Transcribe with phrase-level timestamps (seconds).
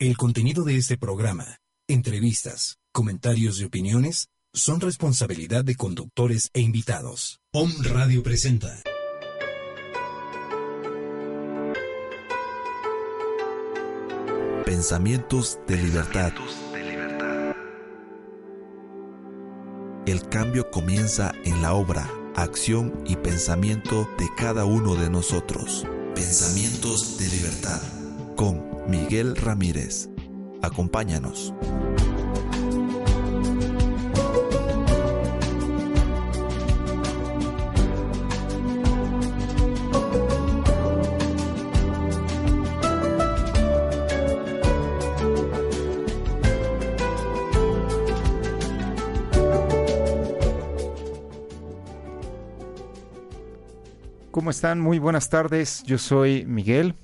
[0.00, 7.38] El contenido de este programa, entrevistas, comentarios y opiniones son responsabilidad de conductores e invitados.
[7.52, 8.82] POM Radio presenta.
[14.64, 16.32] Pensamientos de libertad.
[20.06, 25.86] El cambio comienza en la obra, acción y pensamiento de cada uno de nosotros.
[26.14, 27.82] Pensamientos de libertad
[28.34, 30.08] con Miguel Ramírez.
[30.62, 31.54] Acompáñanos.
[54.30, 54.80] ¿Cómo están?
[54.80, 55.82] Muy buenas tardes.
[55.84, 56.94] Yo soy Miguel.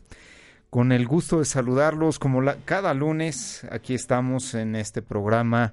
[0.76, 3.66] Con el gusto de saludarlos como cada lunes.
[3.70, 5.72] Aquí estamos en este programa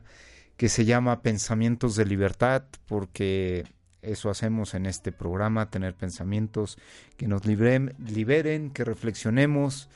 [0.55, 3.65] que se llama Pensamientos de Libertad porque
[4.01, 6.77] eso hacemos en este programa, tener pensamientos
[7.17, 9.89] que nos liberen que reflexionemos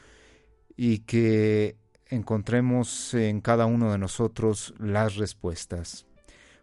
[0.75, 1.77] y que
[2.09, 6.05] encontremos en cada uno de nosotros las respuestas.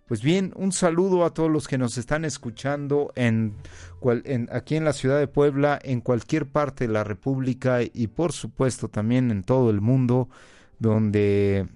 [0.06, 5.18] Pues bien, un saludo a todos los que nos están escuchando aquí en la ciudad
[5.18, 9.80] de Puebla, en cualquier parte de la República y por supuesto también en todo el
[9.80, 10.28] mundo,
[10.78, 11.68] donde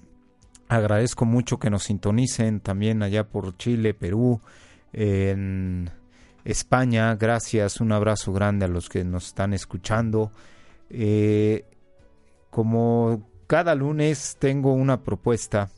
[0.68, 4.42] agradezco mucho que nos sintonicen también allá por Chile, Perú,
[4.92, 5.90] en
[6.44, 7.14] España.
[7.16, 10.32] Gracias, un abrazo grande a los que nos están escuchando.
[10.90, 11.64] Eh,
[12.50, 15.70] como cada lunes tengo una propuesta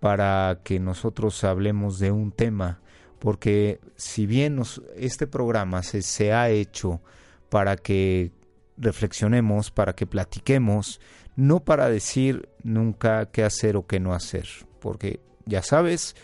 [0.00, 2.80] para que nosotros hablemos de un tema,
[3.18, 4.60] porque si bien
[4.96, 7.00] este programa se, ha hecho
[7.48, 8.32] para que
[8.76, 11.00] reflexionemos, para que platiquemos,
[11.34, 14.46] no para decir nunca qué hacer o qué no hacer,
[14.80, 16.14] porque ya sabes,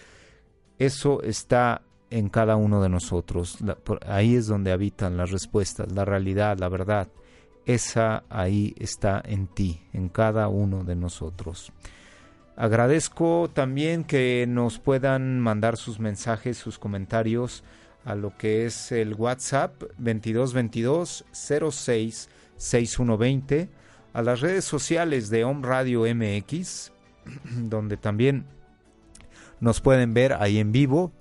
[0.79, 3.59] eso está en cada uno de nosotros,
[4.07, 7.09] ahí es donde habitan las respuestas, la realidad, la verdad,
[7.65, 11.73] esa ahí está en ti, en cada uno de nosotros.
[12.57, 17.65] Agradezco también que nos puedan mandar sus mensajes, sus comentarios
[18.05, 23.71] a lo que es el WhatsApp 2222 06 6120,
[24.13, 26.93] a las redes sociales de Om Radio MX,
[27.71, 28.45] donde también
[29.61, 31.13] nos pueden ver ahí en vivo.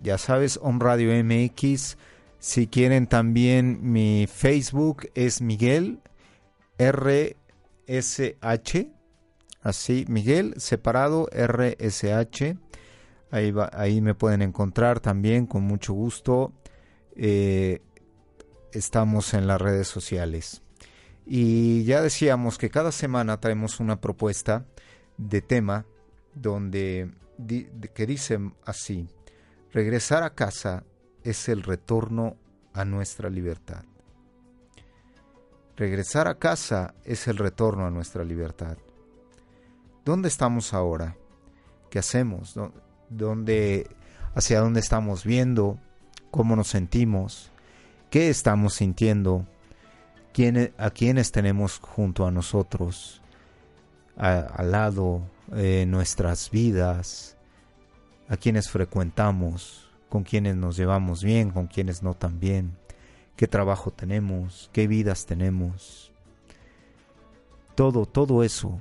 [0.00, 1.96] Ya sabes, Om Radio MX.
[2.38, 6.00] Si quieren también mi Facebook es Miguel
[6.78, 7.32] RSH
[9.62, 12.56] Así, Miguel, separado RSH.
[13.30, 16.52] Ahí, ahí me pueden encontrar también con mucho gusto.
[17.16, 17.80] Eh,
[18.72, 20.62] estamos en las redes sociales.
[21.24, 24.66] Y ya decíamos que cada semana traemos una propuesta
[25.16, 25.86] de tema
[26.34, 27.12] donde
[27.94, 29.08] que dice así,
[29.72, 30.84] regresar a casa
[31.22, 32.36] es el retorno
[32.72, 33.84] a nuestra libertad.
[35.76, 38.76] Regresar a casa es el retorno a nuestra libertad.
[40.04, 41.16] ¿Dónde estamos ahora?
[41.88, 42.58] ¿Qué hacemos?
[43.08, 43.88] ¿Dónde,
[44.34, 45.78] ¿Hacia dónde estamos viendo?
[46.32, 47.52] ¿Cómo nos sentimos?
[48.10, 49.46] ¿Qué estamos sintiendo?
[50.32, 53.20] ¿Quién, ¿A quiénes tenemos junto a nosotros?
[54.14, 57.38] al lado de nuestras vidas,
[58.28, 62.76] a quienes frecuentamos, con quienes nos llevamos bien, con quienes no tan bien,
[63.36, 66.12] qué trabajo tenemos, qué vidas tenemos.
[67.74, 68.78] Todo, todo eso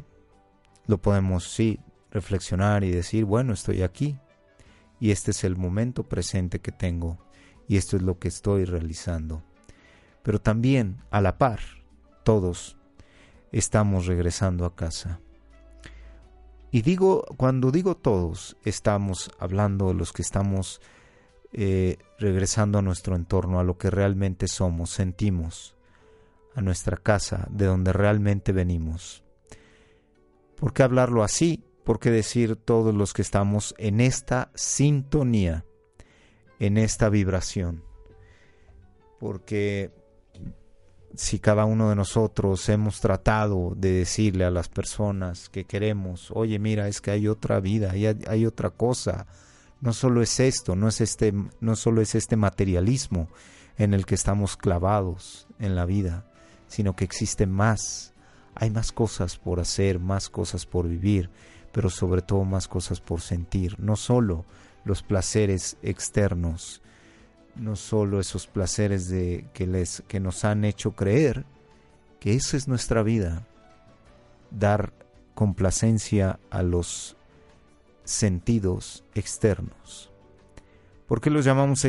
[0.88, 1.80] lo podemos, sí,
[2.12, 4.18] reflexionar y decir, bueno, estoy aquí
[5.00, 7.18] y este es el momento presente que tengo
[7.68, 9.44] y esto es lo que estoy realizando.
[10.24, 11.60] Pero también, a la par,
[12.24, 12.78] todos
[13.52, 15.20] estamos regresando a casa.
[16.70, 20.82] Y digo, cuando digo todos, estamos hablando de los que estamos
[21.54, 25.76] eh, regresando a nuestro entorno, a lo que realmente somos, sentimos,
[26.56, 29.24] a nuestra casa, de donde realmente venimos.
[30.62, 31.64] ¿Por qué hablarlo así?
[31.84, 35.66] ¿Por qué decir todos los que estamos en esta sintonía,
[36.60, 37.84] en esta vibración?
[39.20, 39.92] Porque
[41.16, 46.60] si cada uno de nosotros hemos tratado de decirle a las personas que queremos, oye,
[46.60, 49.26] mira, es que hay otra vida, hay, hay otra cosa,
[49.80, 53.30] no solo es esto, no es este, no solo es este materialismo
[53.80, 56.32] en el que estamos clavados en la vida,
[56.68, 58.11] sino que existe más,
[58.56, 61.30] hay más cosas por hacer, más cosas por vivir,
[61.72, 64.46] pero sobre todo más cosas por sentir, no solo
[64.84, 66.82] los placeres externos,
[67.56, 71.46] no solo esos placeres de que les que nos han hecho creer
[72.20, 73.48] que esa es nuestra vida,
[74.52, 74.94] dar
[75.34, 77.16] complacencia a los
[78.04, 80.12] sentidos externos.
[81.08, 81.86] ¿Por qué los llamamos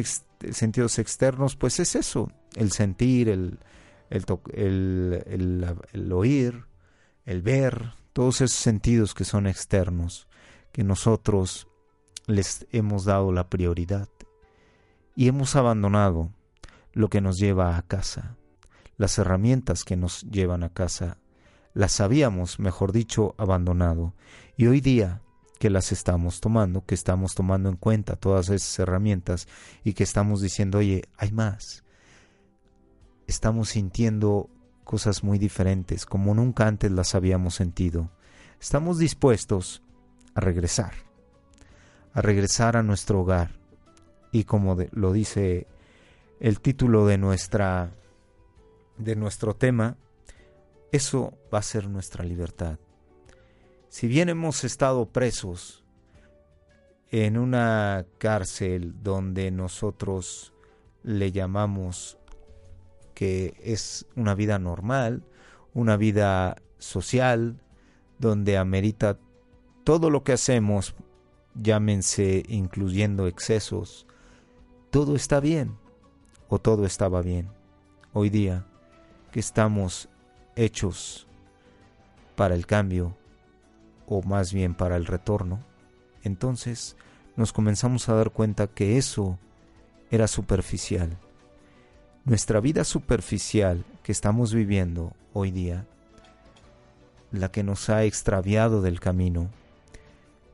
[0.52, 1.54] sentidos externos?
[1.56, 3.58] Pues es eso, el sentir, el,
[4.12, 6.64] el, oír,
[7.24, 10.28] el ver, todos esos sentidos que son externos,
[10.70, 11.68] que nosotros
[12.26, 14.08] les hemos dado la prioridad
[15.16, 16.30] y hemos abandonado
[16.92, 18.36] lo que nos lleva a casa,
[18.96, 21.18] las herramientas que nos llevan a casa,
[21.74, 24.14] las habíamos, mejor dicho, abandonado
[24.56, 25.22] y hoy día
[25.58, 29.48] que las estamos tomando, que estamos tomando en cuenta todas esas herramientas
[29.84, 31.81] y que estamos diciendo, oye, hay más.
[33.32, 34.50] Estamos sintiendo
[34.84, 38.10] cosas muy diferentes, como nunca antes las habíamos sentido.
[38.60, 39.82] Estamos dispuestos
[40.34, 40.92] a regresar,
[42.12, 43.52] a regresar a nuestro hogar.
[44.32, 45.66] Y como lo dice
[46.40, 47.94] el título de nuestra
[48.98, 49.96] de nuestro tema,
[50.92, 52.78] eso va a ser nuestra libertad.
[53.88, 55.84] Si bien hemos estado presos
[57.10, 60.52] en una cárcel donde nosotros
[61.02, 62.18] le llamamos
[63.14, 65.24] que es una vida normal,
[65.74, 67.60] una vida social,
[68.18, 69.18] donde amerita
[69.84, 70.94] todo lo que hacemos,
[71.54, 74.06] llámense incluyendo excesos,
[74.90, 75.76] todo está bien
[76.48, 77.48] o todo estaba bien.
[78.12, 78.66] Hoy día
[79.30, 80.08] que estamos
[80.56, 81.26] hechos
[82.36, 83.16] para el cambio,
[84.06, 85.64] o más bien para el retorno,
[86.22, 86.96] entonces
[87.36, 89.38] nos comenzamos a dar cuenta que eso
[90.10, 91.18] era superficial.
[92.24, 95.86] Nuestra vida superficial que estamos viviendo hoy día,
[97.32, 99.50] la que nos ha extraviado del camino,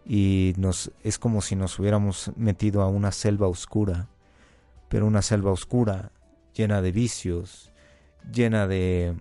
[0.07, 4.09] y nos es como si nos hubiéramos metido a una selva oscura,
[4.89, 6.11] pero una selva oscura
[6.55, 7.71] llena de vicios,
[8.33, 9.15] llena de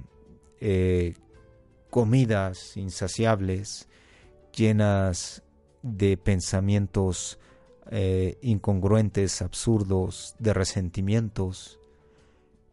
[0.62, 1.16] eh,
[1.90, 3.90] comidas insaciables,
[4.56, 5.44] llenas
[5.82, 7.40] de pensamientos
[7.92, 11.78] eh, incongruentes, absurdos, de resentimientos,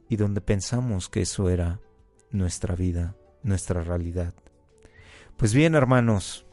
[0.09, 1.81] y donde pensamos que eso era
[2.31, 4.35] nuestra vida, nuestra realidad.
[5.37, 6.45] Pues bien, hermanos,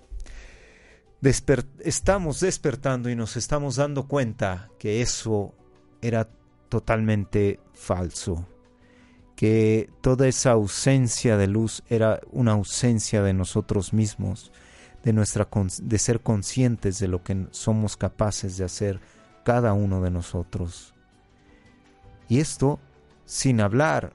[1.22, 5.54] estamos despertando y nos estamos dando cuenta que eso
[6.02, 6.28] era
[6.70, 8.48] totalmente falso,
[9.36, 14.52] que toda esa ausencia de luz era una ausencia de nosotros mismos,
[15.04, 15.48] de, nuestra,
[15.82, 19.00] de ser conscientes de lo que somos capaces de hacer
[19.44, 20.94] cada uno de nosotros.
[22.30, 22.80] Y esto
[23.32, 24.12] sin hablar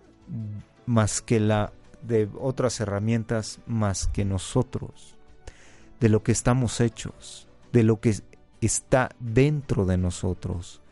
[0.85, 1.73] más que la
[2.03, 5.17] de otras herramientas más que nosotros,
[6.01, 8.15] de lo que estamos hechos, de lo que
[8.61, 10.83] está dentro de nosotros,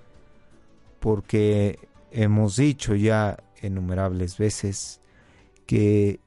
[1.00, 1.78] porque
[2.12, 5.02] hemos dicho ya innumerables veces
[5.66, 6.18] que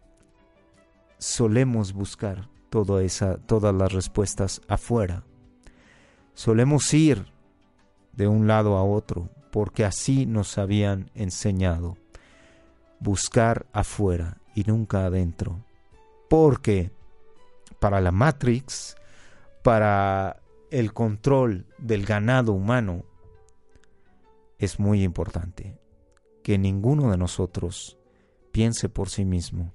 [1.17, 2.47] solemos buscar
[3.01, 5.23] esa, todas las respuestas afuera.
[6.35, 7.25] Solemos ir
[8.13, 11.97] de un lado a otro porque así nos habían enseñado.
[12.99, 15.63] Buscar afuera y nunca adentro.
[16.29, 16.91] Porque
[17.79, 18.95] para la Matrix,
[19.63, 20.41] para
[20.71, 23.05] el control del ganado humano,
[24.57, 25.77] es muy importante
[26.43, 27.97] que ninguno de nosotros
[28.51, 29.73] piense por sí mismo,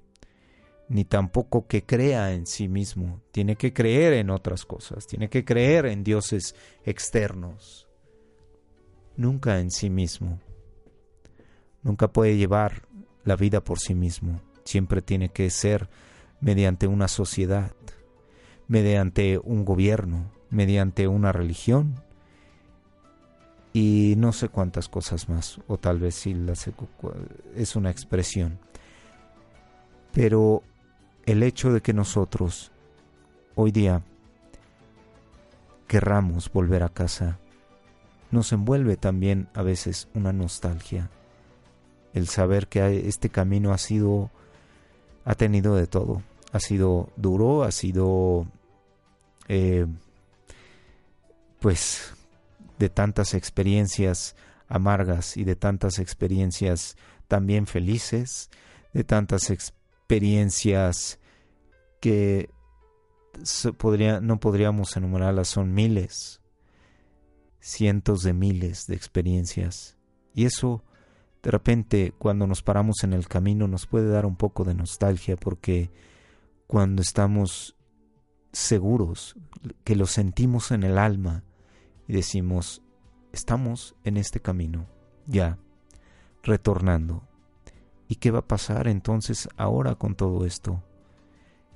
[0.89, 3.20] ni tampoco que crea en sí mismo.
[3.31, 6.55] Tiene que creer en otras cosas, tiene que creer en dioses
[6.85, 7.89] externos,
[9.17, 10.41] nunca en sí mismo.
[11.83, 12.83] Nunca puede llevar
[13.25, 15.89] la vida por sí mismo, siempre tiene que ser
[16.41, 17.73] mediante una sociedad,
[18.69, 21.95] mediante un gobierno, mediante una religión
[23.73, 26.37] y no sé cuántas cosas más, o tal vez sí
[27.57, 28.59] es una expresión.
[30.13, 30.63] Pero
[31.25, 32.71] el hecho de que nosotros
[33.55, 34.03] hoy día
[35.87, 37.39] querramos volver a casa
[38.32, 41.10] nos envuelve también a veces una nostalgia.
[42.15, 44.31] El saber que este camino ha sido,
[45.24, 46.22] ha tenido de todo.
[46.51, 48.46] Ha sido duro, ha sido,
[49.48, 49.86] eh,
[51.60, 52.15] pues,
[52.79, 54.34] de tantas experiencias
[54.69, 56.96] amargas y de tantas experiencias
[57.29, 58.51] también felices,
[58.93, 61.19] de tantas experiencias
[62.01, 62.51] que
[64.20, 66.42] no podríamos enumerarlas, son miles,
[67.63, 69.97] cientos de miles de experiencias.
[70.35, 70.85] Y eso,
[71.43, 75.37] de repente, cuando nos paramos en el camino, nos puede dar un poco de nostalgia
[75.37, 75.91] porque
[76.67, 77.77] cuando estamos
[78.53, 79.37] seguros,
[79.85, 81.45] que lo sentimos en el alma
[82.09, 82.83] y decimos,
[83.33, 84.87] estamos en este camino,
[85.27, 85.59] ya,
[86.43, 87.29] retornando
[88.09, 90.83] ¿Y qué va a pasar entonces ahora con todo esto?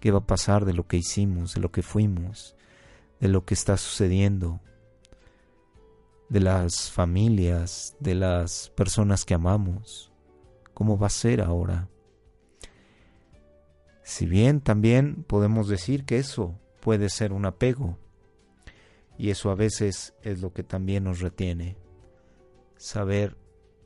[0.01, 2.55] qué va a pasar de lo que hicimos, de lo que fuimos,
[3.21, 4.61] de lo que está sucediendo,
[6.29, 10.13] de las familias, de las personas que amamos,
[10.75, 11.89] cómo va a ser ahora.
[14.03, 17.99] Si bien también podemos decir que eso puede ser un apego,
[19.19, 21.77] y eso a veces es lo que también nos retiene,
[22.77, 23.37] saber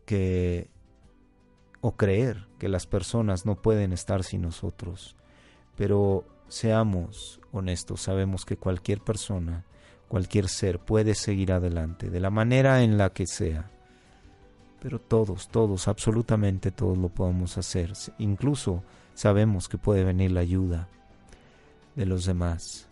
[0.04, 0.70] que
[1.80, 5.16] o creer que las personas no pueden estar sin nosotros,
[5.76, 9.64] pero seamos honestos, sabemos que cualquier persona,
[10.10, 13.70] cualquier ser puede seguir adelante, de la manera en la que sea.
[14.80, 17.92] Pero todos, todos, absolutamente todos lo podemos hacer.
[18.18, 18.82] Incluso
[19.14, 20.88] sabemos que puede venir la ayuda
[21.94, 22.88] de los demás.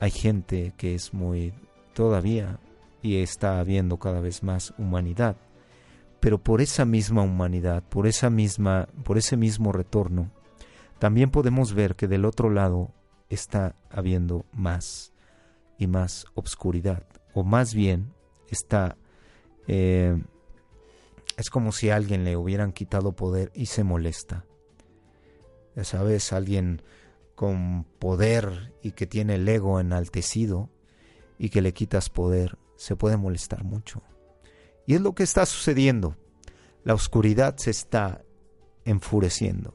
[0.00, 1.54] Hay gente que es muy
[1.94, 2.58] todavía
[3.00, 5.36] y está habiendo cada vez más humanidad.
[6.20, 10.30] Pero por esa misma humanidad, por esa misma, por ese mismo retorno,
[10.98, 12.90] también podemos ver que del otro lado
[13.30, 15.11] está habiendo más
[15.82, 18.12] y más obscuridad, o más bien
[18.50, 18.96] está
[19.66, 20.20] eh,
[21.36, 24.44] es como si a alguien le hubieran quitado poder y se molesta.
[25.74, 26.82] Ya sabes, alguien
[27.34, 30.68] con poder y que tiene el ego enaltecido
[31.38, 34.02] y que le quitas poder, se puede molestar mucho.
[34.86, 36.16] Y es lo que está sucediendo.
[36.84, 38.22] La oscuridad se está
[38.84, 39.74] enfureciendo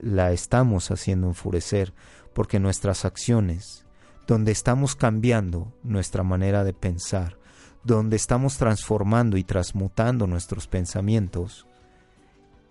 [0.00, 1.92] la, estamos haciendo enfurecer
[2.32, 3.84] porque nuestras acciones,
[4.26, 7.38] donde estamos cambiando nuestra manera de pensar,
[7.82, 11.66] donde estamos transformando y transmutando nuestros pensamientos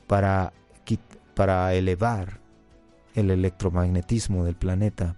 [0.08, 0.54] para,
[1.36, 2.40] para elevar
[3.16, 5.16] el electromagnetismo del planeta,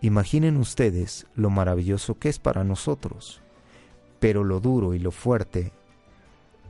[0.00, 3.40] imaginen ustedes lo maravilloso que es para nosotros,
[4.20, 5.72] pero lo duro y lo fuerte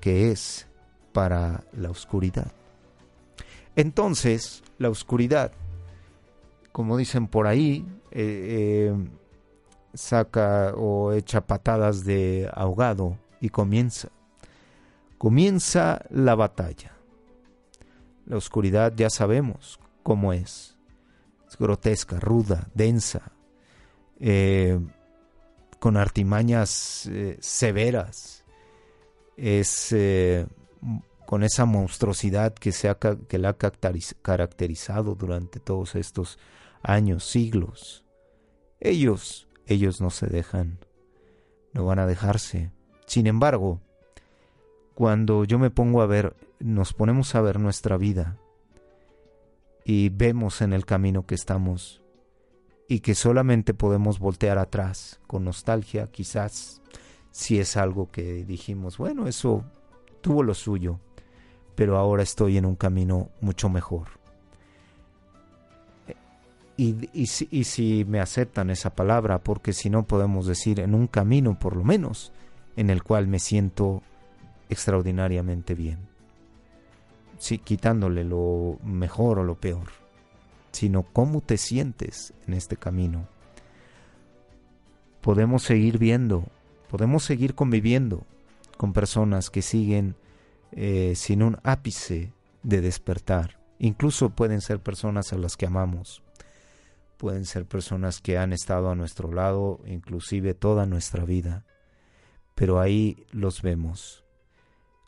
[0.01, 0.67] que es
[1.13, 2.53] para la oscuridad.
[3.77, 5.53] Entonces, la oscuridad,
[6.73, 7.87] como dicen por ahí,
[8.21, 9.09] eh, eh,
[9.95, 14.09] saca o echa patadas de ahogado y comienza.
[15.19, 16.97] Comienza la batalla.
[18.27, 20.77] La oscuridad ya sabemos cómo es.
[21.49, 23.31] Es grotesca, ruda, densa,
[24.19, 24.81] eh,
[25.79, 27.09] con artimañas
[27.39, 28.45] severas.
[29.37, 29.95] Es
[31.25, 36.37] con esa monstruosidad que, se ha, que la ha caracterizado durante todos estos
[36.83, 38.05] años, siglos.
[38.81, 40.79] Ellos, ellos no se dejan,
[41.73, 42.71] no van a dejarse.
[43.07, 43.81] Sin embargo,
[44.95, 48.37] cuando yo me pongo a ver, nos ponemos a ver nuestra vida
[49.85, 52.03] y vemos en el camino que estamos
[52.89, 56.83] y que solamente podemos voltear atrás con nostalgia, quizás
[57.31, 59.65] si es algo que dijimos, bueno, eso
[60.21, 61.01] tuvo lo suyo,
[61.75, 64.18] pero ahora estoy en un camino mucho mejor.
[66.81, 71.75] Y, si, me aceptan esa palabra, porque si no podemos decir en un camino por
[71.75, 72.33] lo menos
[72.77, 74.01] en el cual me siento
[74.69, 75.99] extraordinariamente bien.
[77.65, 79.89] Quitándole lo mejor o lo peor,
[80.71, 83.27] sino cómo te sientes en este camino.
[85.21, 86.45] Podemos seguir viendo,
[86.89, 88.25] podemos seguir conviviendo
[88.77, 90.15] con personas que siguen
[90.71, 92.33] eh, sin un ápice
[92.63, 93.59] de despertar.
[93.81, 96.23] Incluso pueden ser personas a las que amamos,
[97.19, 101.67] pueden ser personas que han estado a nuestro lado inclusive toda nuestra vida,
[102.55, 104.25] pero ahí los vemos,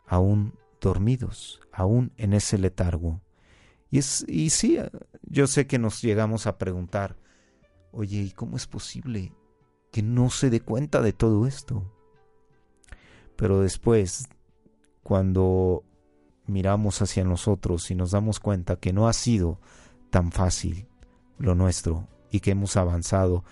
[0.05, 3.21] aún dormidos, aún en ese letargo.
[3.89, 4.77] Y, es, y sí,
[5.23, 7.17] yo sé que nos llegamos a preguntar,
[7.91, 9.33] oye, ¿y cómo es posible
[9.91, 11.91] que no se dé cuenta de todo esto?
[13.35, 14.27] Pero después
[15.01, 15.83] cuando
[16.45, 19.59] miramos hacia nosotros y nos damos cuenta que no ha sido
[20.09, 20.90] tan fácil
[21.41, 23.43] lo nuestro y que hemos avanzado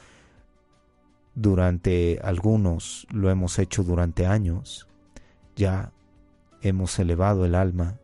[1.35, 4.87] durante algunos, lo hemos hecho durante años,
[5.55, 5.91] ya
[6.61, 7.99] hemos elevado el alma,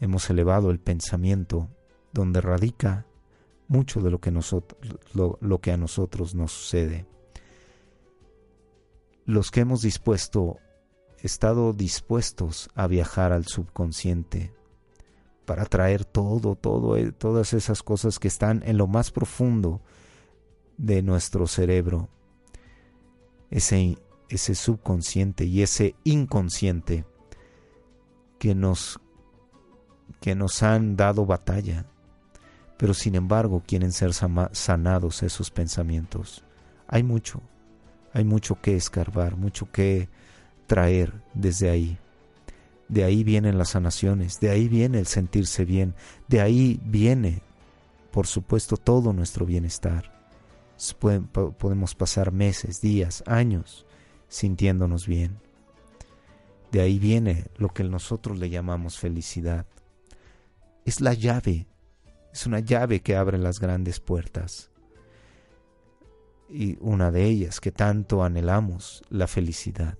[0.00, 1.68] hemos elevado el pensamiento,
[2.12, 3.06] donde radica
[3.68, 4.78] mucho de lo que, nosotros,
[5.14, 7.06] lo que a nosotros nos sucede.
[9.26, 10.58] Los que hemos dispuesto
[11.22, 14.52] estado dispuestos a viajar al subconsciente
[15.50, 19.80] para traer todo, todo, eh, todas esas cosas que están en lo más profundo
[20.76, 22.08] de nuestro cerebro,
[23.50, 27.04] ese, ese subconsciente y ese inconsciente
[28.38, 29.00] que nos,
[30.20, 31.84] que nos han dado batalla,
[32.76, 36.44] pero sin embargo quieren ser sanados esos pensamientos.
[36.86, 37.42] Hay mucho,
[38.12, 40.08] hay mucho que escarbar, mucho que
[40.68, 41.98] traer desde ahí.
[42.90, 45.94] De ahí vienen las sanaciones, de ahí viene el sentirse bien,
[46.28, 47.42] de ahí viene
[48.10, 50.12] por supuesto, todo nuestro bienestar.
[51.58, 53.86] podemos pasar meses, días, años
[54.28, 55.38] sintiéndonos bien.
[56.72, 59.66] De ahí viene lo que nosotros le llamamos felicidad.
[60.84, 61.66] Es la llave,
[62.32, 64.70] es una llave que abre las grandes puertas.
[66.48, 69.98] Y una de ellas que tanto anhelamos, la felicidad.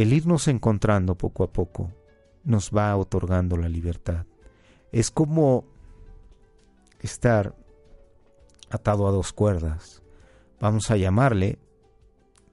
[0.00, 1.92] El irnos encontrando poco a poco
[2.42, 4.24] nos va otorgando la libertad.
[4.92, 5.66] Es como
[7.00, 7.54] estar
[8.70, 10.02] atado a dos cuerdas.
[10.58, 11.58] Vamos a llamarle,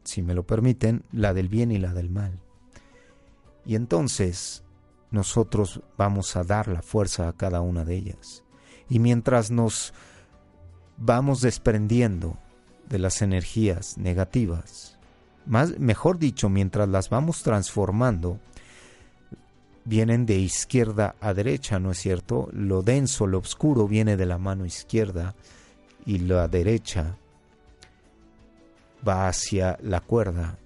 [0.03, 2.37] si me lo permiten, la del bien y la del mal.
[3.65, 4.65] Y entonces
[5.09, 8.43] nosotros vamos a dar la fuerza a cada una de ellas.
[8.89, 9.93] Y mientras nos
[10.97, 12.37] vamos desprendiendo
[12.89, 14.96] de las energías negativas,
[15.47, 18.39] más, mejor dicho, mientras las vamos transformando,
[19.85, 22.49] vienen de izquierda a derecha, ¿no es cierto?
[22.51, 25.33] Lo denso, lo oscuro viene de la mano izquierda
[26.05, 27.17] y la derecha
[29.07, 30.57] va hacia la cuerda,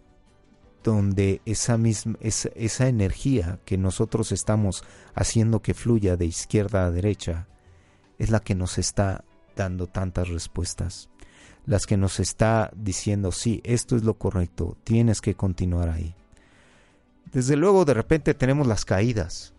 [0.84, 4.84] donde esa misma esa, esa energía que nosotros estamos
[5.14, 7.48] haciendo que fluya de izquierda a derecha
[8.18, 9.24] es la que nos está
[9.56, 11.10] dando tantas respuestas,
[11.66, 16.16] las que nos está diciendo, sí, esto es lo correcto, tienes que continuar ahí.
[17.32, 19.54] Desde luego de repente tenemos las caídas,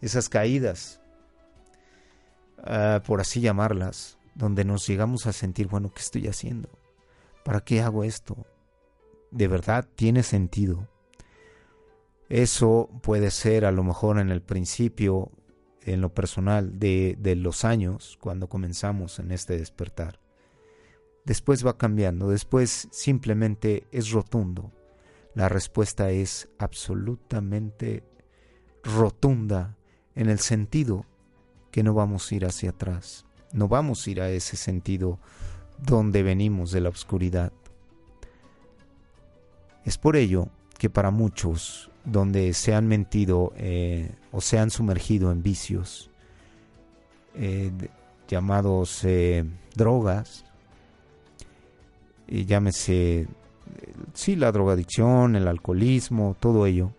[0.00, 1.00] esas caídas,
[2.64, 6.68] ah, por así llamarlas, donde nos llegamos a sentir, bueno, ¿qué estoy haciendo?
[7.44, 8.36] ¿Para qué hago esto?
[9.30, 10.88] ¿De verdad tiene sentido?
[12.28, 15.30] Eso puede ser a lo mejor en el principio,
[15.82, 20.21] en lo personal, de, de los años, cuando comenzamos en este despertar.
[21.24, 24.72] Después va cambiando, después simplemente es rotundo
[25.34, 28.04] la respuesta es absolutamente
[28.82, 29.76] rotunda
[30.14, 31.06] en el sentido
[31.70, 35.18] que no vamos a ir hacia atrás, no vamos a ir a ese sentido
[35.78, 37.50] donde venimos de la oscuridad.
[39.84, 45.32] Es por ello que para muchos, donde se han mentido eh, o se han sumergido
[45.32, 46.10] en vicios
[47.34, 47.72] eh,
[48.28, 49.44] llamados eh,
[49.74, 50.44] drogas,
[52.46, 53.28] llámese
[54.14, 56.92] sí, la drogadicción, el alcoholismo, todo ello,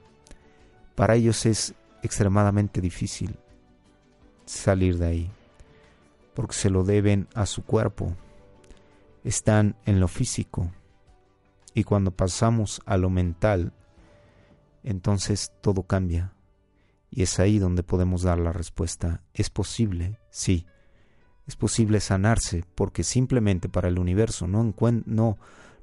[0.96, 3.36] para ellos es extremadamente difícil
[4.46, 5.32] salir de ahí,
[6.34, 8.13] porque se lo deben a su cuerpo,
[9.24, 10.69] están en lo físico,
[11.74, 13.74] y cuando pasamos a lo mental,
[14.84, 16.34] entonces todo cambia,
[17.10, 19.22] y es ahí donde podemos dar la respuesta.
[19.36, 20.19] ¿Es posible?
[20.32, 20.65] Sí.
[21.47, 24.73] Es posible sanarse porque simplemente para el universo no,
[25.06, 25.38] no,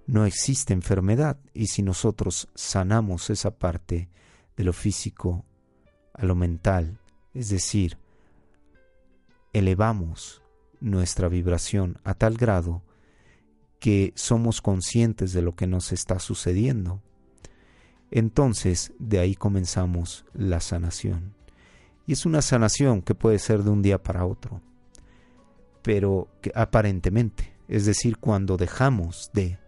[0.07, 4.09] no existe enfermedad y si nosotros sanamos esa parte
[4.57, 5.45] de lo físico
[6.15, 6.99] a lo mental,
[7.35, 7.99] es decir,
[9.53, 10.43] elevamos
[10.81, 12.83] nuestra vibración a tal grado
[13.79, 17.03] que somos conscientes de lo que nos está sucediendo,
[18.11, 21.35] entonces de ahí comenzamos la sanación.
[22.07, 24.61] Y es una sanación que puede ser de un día para otro,
[25.83, 29.59] pero que aparentemente, es decir, cuando dejamos de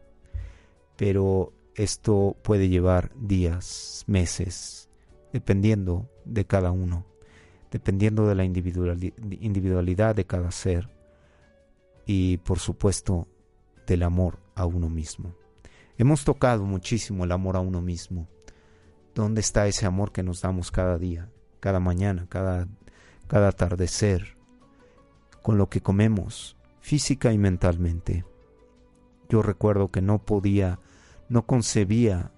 [0.97, 4.89] pero esto puede llevar días, meses,
[5.33, 7.07] dependiendo de cada uno,
[7.71, 10.91] dependiendo de la individualidad de cada ser
[12.07, 13.27] y por supuesto
[13.87, 15.35] del amor a uno mismo.
[15.99, 18.29] Hemos tocado muchísimo el amor a uno mismo.
[19.15, 22.69] ¿Dónde está ese amor que nos damos cada día, cada mañana, cada,
[23.27, 24.37] cada atardecer,
[25.43, 28.25] con lo que comemos, física y mentalmente?
[29.29, 30.79] Yo recuerdo que no podía
[31.33, 32.31] no concebía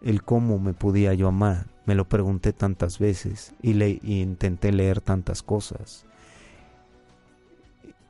[0.00, 1.66] el cómo me podía yo amar.
[1.84, 6.06] Me lo pregunté tantas veces y, le, intenté leer tantas cosas.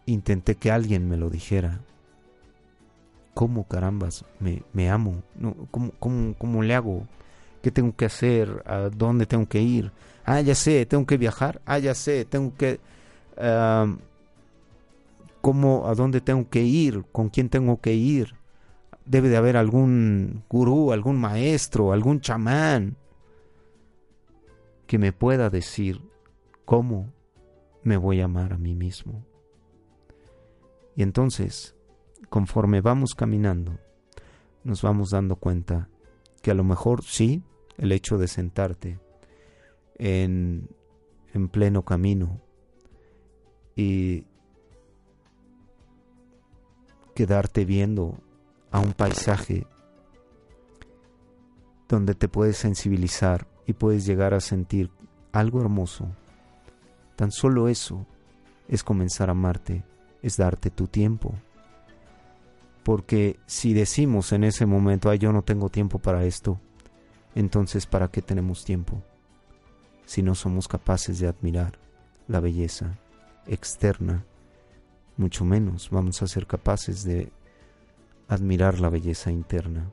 [0.07, 1.81] Intenté que alguien me lo dijera.
[3.35, 5.23] ¿Cómo carambas me, me amo?
[5.37, 7.09] No, ¿cómo, cómo, cómo le hago?
[7.61, 8.63] ¿Qué tengo que hacer?
[8.67, 9.91] ¿A dónde tengo que ir?
[10.25, 11.61] Ah, ya sé, tengo que viajar.
[11.67, 12.79] Ah, ya sé, tengo que...
[15.41, 17.05] ¿Cómo, a dónde tengo que ir?
[17.13, 18.39] ¿Con quién tengo que ir?
[19.09, 22.97] debe de haber algún gurú, algún maestro, algún chamán
[24.87, 26.03] que me pueda decir
[26.67, 27.11] cómo
[27.83, 29.25] me voy a amar a mí mismo.
[30.95, 31.75] Y entonces,
[32.29, 33.79] conforme vamos caminando,
[34.63, 35.89] nos vamos dando cuenta
[36.43, 37.43] que a lo mejor sí,
[37.79, 38.99] el hecho de sentarte
[39.97, 40.69] en,
[41.33, 42.43] en pleno camino
[43.79, 44.25] y
[47.15, 48.19] quedarte viendo
[48.73, 49.69] a un paisaje
[51.89, 54.91] donde te puedes sensibilizar y puedes llegar a sentir
[55.31, 56.09] algo hermoso.
[57.15, 58.05] Tan solo eso
[58.67, 59.85] es comenzar a amarte,
[60.23, 61.33] es darte tu tiempo.
[62.83, 66.59] Porque si decimos en ese momento, ay, yo no tengo tiempo para esto,
[67.37, 69.01] entonces ¿para qué tenemos tiempo?
[70.05, 71.79] Si no somos capaces de admirar
[72.27, 72.99] la belleza
[73.49, 74.25] externa,
[75.17, 77.33] mucho menos vamos a ser capaces de
[78.29, 79.91] admirar la belleza interna.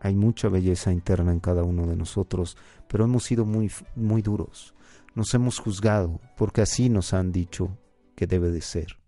[0.00, 2.56] Hay mucha belleza interna en cada uno de nosotros,
[2.88, 4.74] pero hemos sido muy, muy duros.
[5.14, 7.76] Nos hemos juzgado porque así nos han dicho
[8.16, 8.98] que debe de ser.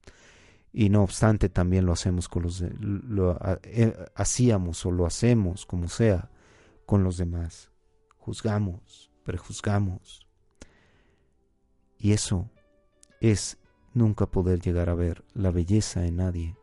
[0.73, 5.89] Y no obstante también lo hacemos con los lo eh, hacíamos o lo hacemos como
[5.89, 6.31] sea
[6.87, 7.71] con los demás.
[8.17, 10.27] Juzgamos, prejuzgamos.
[11.99, 12.51] Y eso
[13.23, 13.57] es
[13.95, 16.57] nunca poder llegar a ver la belleza en nadie.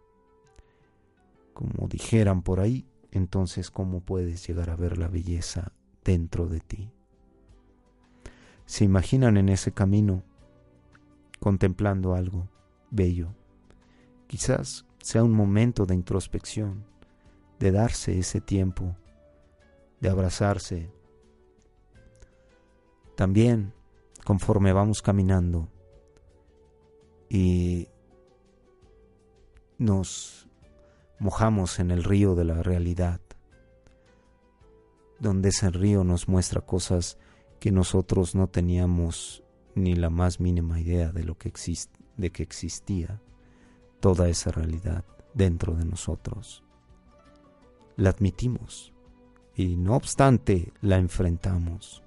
[1.53, 5.71] Como dijeran por ahí, entonces ¿cómo puedes llegar a ver la belleza
[6.03, 6.91] dentro de ti?
[8.65, 10.21] Se imaginan en ese camino
[11.39, 12.49] contemplando algo
[12.91, 13.29] bello.
[14.27, 16.83] Quizás sea un momento de introspección,
[17.57, 18.97] de darse ese tiempo,
[20.01, 20.91] de abrazarse.
[23.15, 23.71] También,
[24.25, 25.69] conforme vamos caminando
[27.29, 27.87] y
[29.77, 30.47] nos
[31.19, 33.21] mojamos en el río de la realidad,
[35.19, 37.17] donde ese río nos muestra cosas
[37.59, 39.43] que nosotros no teníamos
[39.75, 41.53] ni la más mínima idea de lo que
[42.17, 43.21] de que existía
[43.99, 46.63] toda esa realidad dentro de nosotros.
[47.95, 48.93] La admitimos
[49.55, 52.01] y no obstante la enfrentamos,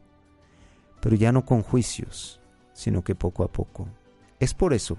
[1.00, 2.40] pero ya no con juicios,
[2.72, 3.88] sino que poco a poco.
[4.40, 4.96] Es por eso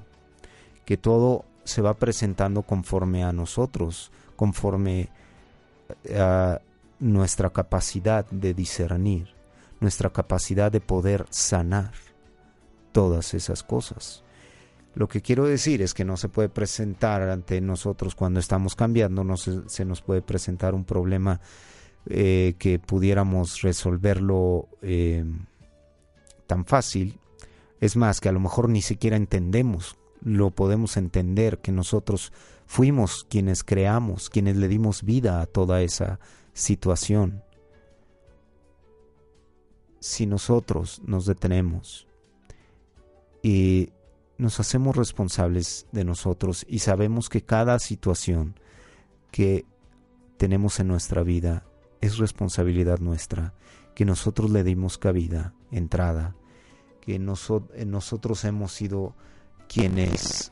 [0.86, 5.10] que todo se va presentando conforme a nosotros, conforme
[6.16, 6.60] a
[7.00, 9.30] nuestra capacidad de discernir,
[9.80, 11.92] nuestra capacidad de poder sanar
[12.92, 14.24] todas esas cosas.
[14.96, 19.24] Lo que quiero decir es que no se puede presentar ante nosotros cuando estamos cambiando,
[19.24, 21.42] no se, nos puede presentar un problema
[22.06, 25.26] eh, que pudiéramos resolverlo eh,
[26.46, 27.20] tan fácil.
[27.82, 32.32] Es más, que a lo mejor ni siquiera entendemos lo podemos entender que nosotros
[32.66, 36.20] fuimos quienes creamos, quienes le dimos vida a toda esa
[36.54, 37.44] situación.
[40.00, 42.08] Si nosotros nos detenemos
[43.42, 43.90] y
[44.38, 48.60] nos hacemos responsables de nosotros y sabemos que cada situación
[49.32, 49.66] que
[50.38, 51.66] tenemos en nuestra vida
[52.02, 53.54] es responsabilidad nuestra,
[53.96, 56.36] que nosotros le dimos cabida, entrada,
[57.00, 59.16] que nosotros hemos sido
[59.74, 60.52] quienes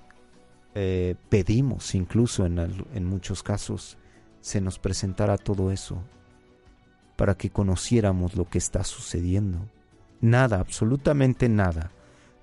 [0.73, 3.97] eh, pedimos incluso en, en muchos casos
[4.39, 6.01] se nos presentara todo eso
[7.17, 9.59] para que conociéramos lo que está sucediendo.
[10.21, 11.91] Nada, absolutamente nada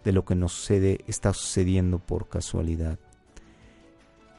[0.04, 2.98] de lo que nos sucede está sucediendo por casualidad.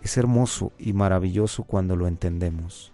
[0.02, 2.94] Es hermoso y maravilloso cuando lo entendemos,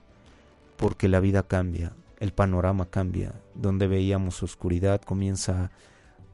[0.76, 5.70] porque la vida cambia, el panorama cambia, donde veíamos oscuridad comienza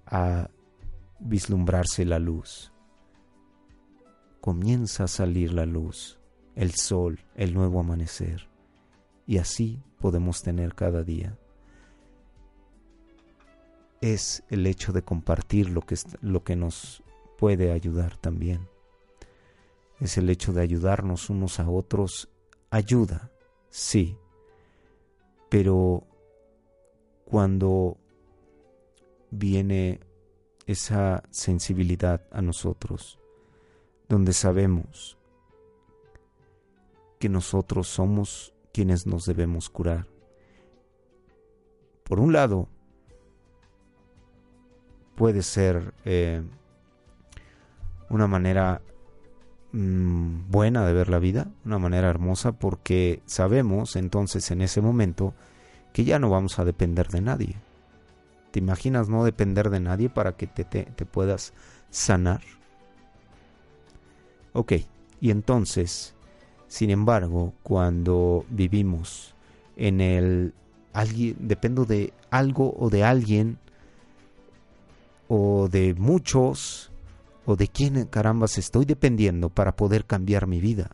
[0.05, 0.49] a
[1.19, 2.70] vislumbrarse la luz
[4.41, 6.19] comienza a salir la luz,
[6.55, 8.49] el sol, el nuevo amanecer.
[9.27, 11.37] Y así podemos tener cada día.
[14.01, 17.03] Es el hecho de compartir lo que, lo que nos
[17.37, 18.67] puede ayudar también.
[19.99, 22.27] Es el hecho de ayudarnos unos a otros.
[22.71, 23.31] Ayuda,
[23.69, 24.17] sí.
[25.49, 26.07] Pero
[27.25, 27.97] cuando
[29.29, 29.99] viene
[30.65, 33.20] esa sensibilidad a nosotros,
[34.11, 35.17] donde sabemos
[37.17, 40.05] que nosotros somos quienes nos debemos curar.
[42.03, 42.67] Por un lado,
[45.15, 46.43] puede ser eh,
[48.09, 48.81] una manera
[49.71, 55.33] mm, buena de ver la vida, una manera hermosa, porque sabemos entonces en ese momento
[55.93, 57.55] que ya no vamos a depender de nadie.
[58.51, 61.53] ¿Te imaginas no depender de nadie para que te, te puedas
[61.91, 62.41] sanar?
[64.53, 64.73] Ok,
[65.19, 66.13] y entonces,
[66.67, 69.33] sin embargo, cuando vivimos
[69.77, 70.53] en el
[70.93, 73.57] alguien, dependo de algo o de alguien,
[75.27, 76.91] o de muchos,
[77.45, 80.91] o de quién carambas estoy dependiendo para poder cambiar mi vida.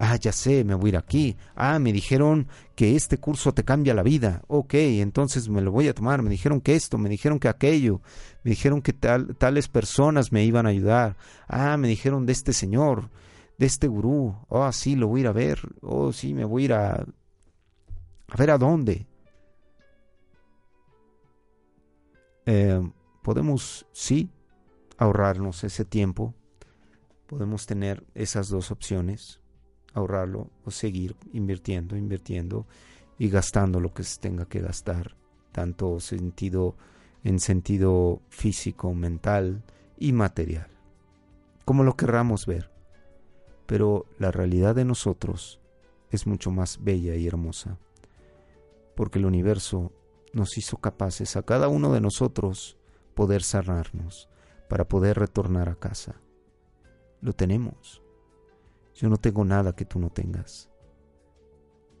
[0.00, 1.36] Ah, ya sé, me voy a ir aquí.
[1.56, 4.42] Ah, me dijeron que este curso te cambia la vida.
[4.46, 6.22] Ok, entonces me lo voy a tomar.
[6.22, 8.00] Me dijeron que esto, me dijeron que aquello.
[8.44, 11.16] Me dijeron que tal, tales personas me iban a ayudar.
[11.48, 13.10] Ah, me dijeron de este señor,
[13.58, 14.36] de este gurú.
[14.48, 15.60] Oh, sí, lo voy a ir a ver.
[15.82, 17.06] Oh, sí, me voy a ir a...
[18.30, 19.06] A ver a dónde.
[22.46, 22.80] Eh,
[23.22, 24.30] podemos, sí,
[24.96, 26.34] ahorrarnos ese tiempo,
[27.26, 29.40] podemos tener esas dos opciones,
[29.94, 32.66] ahorrarlo o seguir invirtiendo, invirtiendo
[33.18, 35.16] y gastando lo que se tenga que gastar,
[35.52, 36.76] tanto sentido
[37.24, 39.62] en sentido físico, mental
[39.98, 40.68] y material,
[41.64, 42.70] como lo querramos ver.
[43.66, 45.60] Pero la realidad de nosotros
[46.10, 47.78] es mucho más bella y hermosa,
[48.94, 49.92] porque el universo
[50.32, 52.78] nos hizo capaces a cada uno de nosotros
[53.14, 54.28] poder sanarnos,
[54.68, 56.20] para poder retornar a casa.
[57.20, 58.02] Lo tenemos.
[58.98, 60.68] Yo no tengo nada que tú no tengas.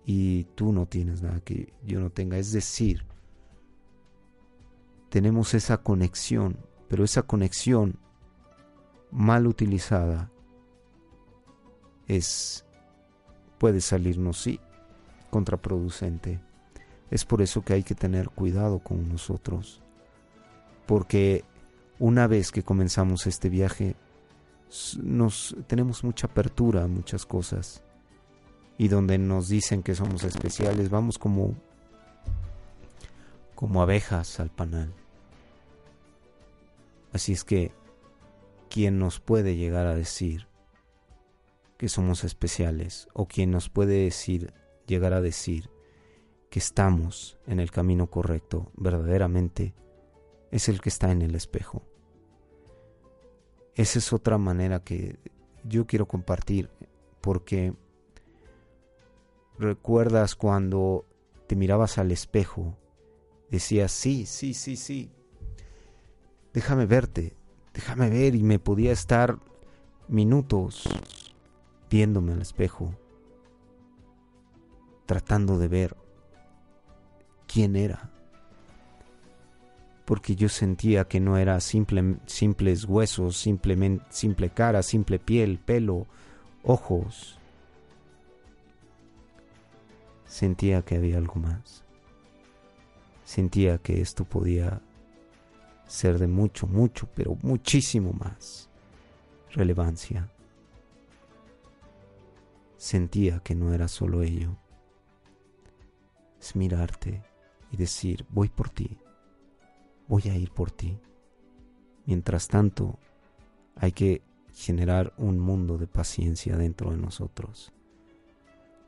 [0.04, 2.38] Y tú no tienes nada que yo no tenga.
[2.38, 3.04] Es decir,
[5.08, 6.58] tenemos esa conexión,
[6.88, 8.00] pero esa conexión
[9.12, 10.30] mal utilizada
[12.08, 12.64] es
[13.58, 14.60] puede salirnos sí
[15.30, 16.40] contraproducente.
[17.12, 19.82] Es por eso que hay que tener cuidado con nosotros,
[20.86, 21.44] porque
[22.00, 23.94] una vez que comenzamos este viaje
[25.02, 27.82] nos tenemos mucha apertura a muchas cosas
[28.76, 31.54] y donde nos dicen que somos especiales vamos como
[33.54, 34.94] como abejas al panal.
[37.12, 37.72] Así es que
[38.70, 40.46] quien nos puede llegar a decir
[41.76, 44.52] que somos especiales o quien nos puede decir
[44.86, 45.70] llegar a decir
[46.50, 49.74] que estamos en el camino correcto verdaderamente
[50.50, 51.87] es el que está en el espejo.
[53.78, 55.20] Esa es otra manera que
[55.62, 56.68] yo quiero compartir
[57.20, 57.74] porque
[59.56, 61.06] recuerdas cuando
[61.46, 62.76] te mirabas al espejo,
[63.50, 65.12] decías, sí, sí, sí, sí,
[66.52, 67.36] déjame verte,
[67.72, 69.38] déjame ver y me podía estar
[70.08, 70.82] minutos
[71.88, 72.92] viéndome al espejo,
[75.06, 75.96] tratando de ver
[77.46, 78.10] quién era
[80.08, 86.06] porque yo sentía que no era simple, simples huesos, simplemente, simple cara, simple piel, pelo,
[86.62, 87.38] ojos.
[90.24, 91.84] Sentía que había algo más.
[93.22, 94.80] Sentía que esto podía
[95.86, 98.70] ser de mucho, mucho, pero muchísimo más
[99.52, 100.32] relevancia.
[102.78, 104.56] Sentía que no era solo ello.
[106.40, 107.22] Es mirarte
[107.70, 108.96] y decir, voy por ti
[110.08, 110.98] voy a ir por ti.
[112.06, 112.98] Mientras tanto,
[113.76, 114.22] hay que
[114.54, 117.72] generar un mundo de paciencia dentro de nosotros.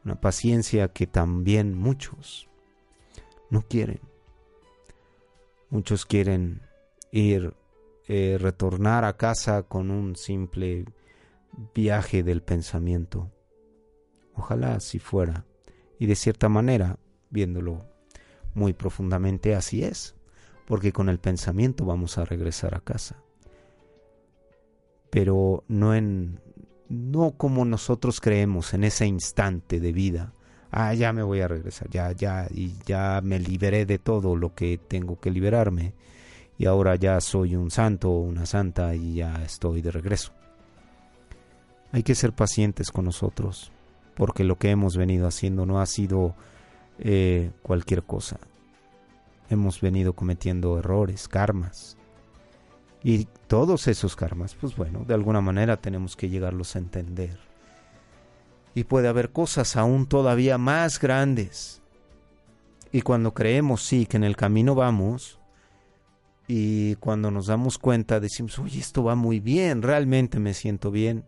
[0.04, 2.48] Una paciencia que también muchos
[3.50, 4.00] no quieren.
[5.68, 6.62] Muchos quieren
[7.12, 7.54] ir,
[8.09, 10.87] eh, retornar a casa con un simple
[11.74, 13.30] viaje del pensamiento.
[14.35, 15.44] Ojalá así fuera.
[15.98, 17.85] Y de cierta manera, viéndolo
[18.54, 20.16] muy profundamente, así es
[20.70, 23.16] porque con el pensamiento vamos a regresar a casa.
[25.11, 26.38] Pero no en
[26.88, 30.33] no como nosotros creemos en ese instante de vida.
[30.70, 34.54] Ah, ya me voy a regresar, ya ya y ya me liberé de todo lo
[34.54, 35.92] que tengo que liberarme
[36.56, 40.30] y ahora ya soy un santo o una santa y ya estoy de regreso.
[41.90, 43.72] Hay que ser pacientes con nosotros,
[44.14, 46.37] porque lo que hemos venido haciendo no ha sido
[47.00, 48.38] eh, cualquier cosa
[49.50, 51.98] hemos venido cometiendo errores, karmas.
[53.02, 57.38] Y todos esos karmas, pues bueno, de alguna manera tenemos que llegarlos a entender.
[58.74, 61.82] Y puede haber cosas aún todavía más grandes.
[62.92, 65.40] Y cuando creemos, sí, que en el camino vamos,
[66.46, 71.24] y cuando nos damos cuenta decimos, oye, esto va muy bien, realmente me siento bien,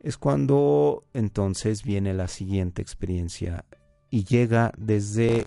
[0.00, 3.64] es cuando entonces viene la siguiente experiencia
[4.10, 5.44] y llega desde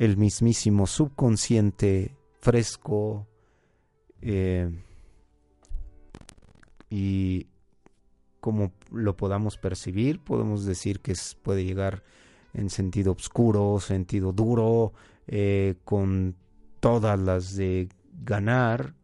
[0.00, 3.26] el mismísimo subconsciente fresco
[4.22, 4.70] eh,
[6.88, 7.46] y
[8.40, 12.02] como lo podamos percibir, podemos decir que puede llegar
[12.54, 14.94] en sentido oscuro, sentido duro,
[15.26, 16.34] eh, con
[16.80, 17.90] todas las de
[18.24, 18.94] ganar,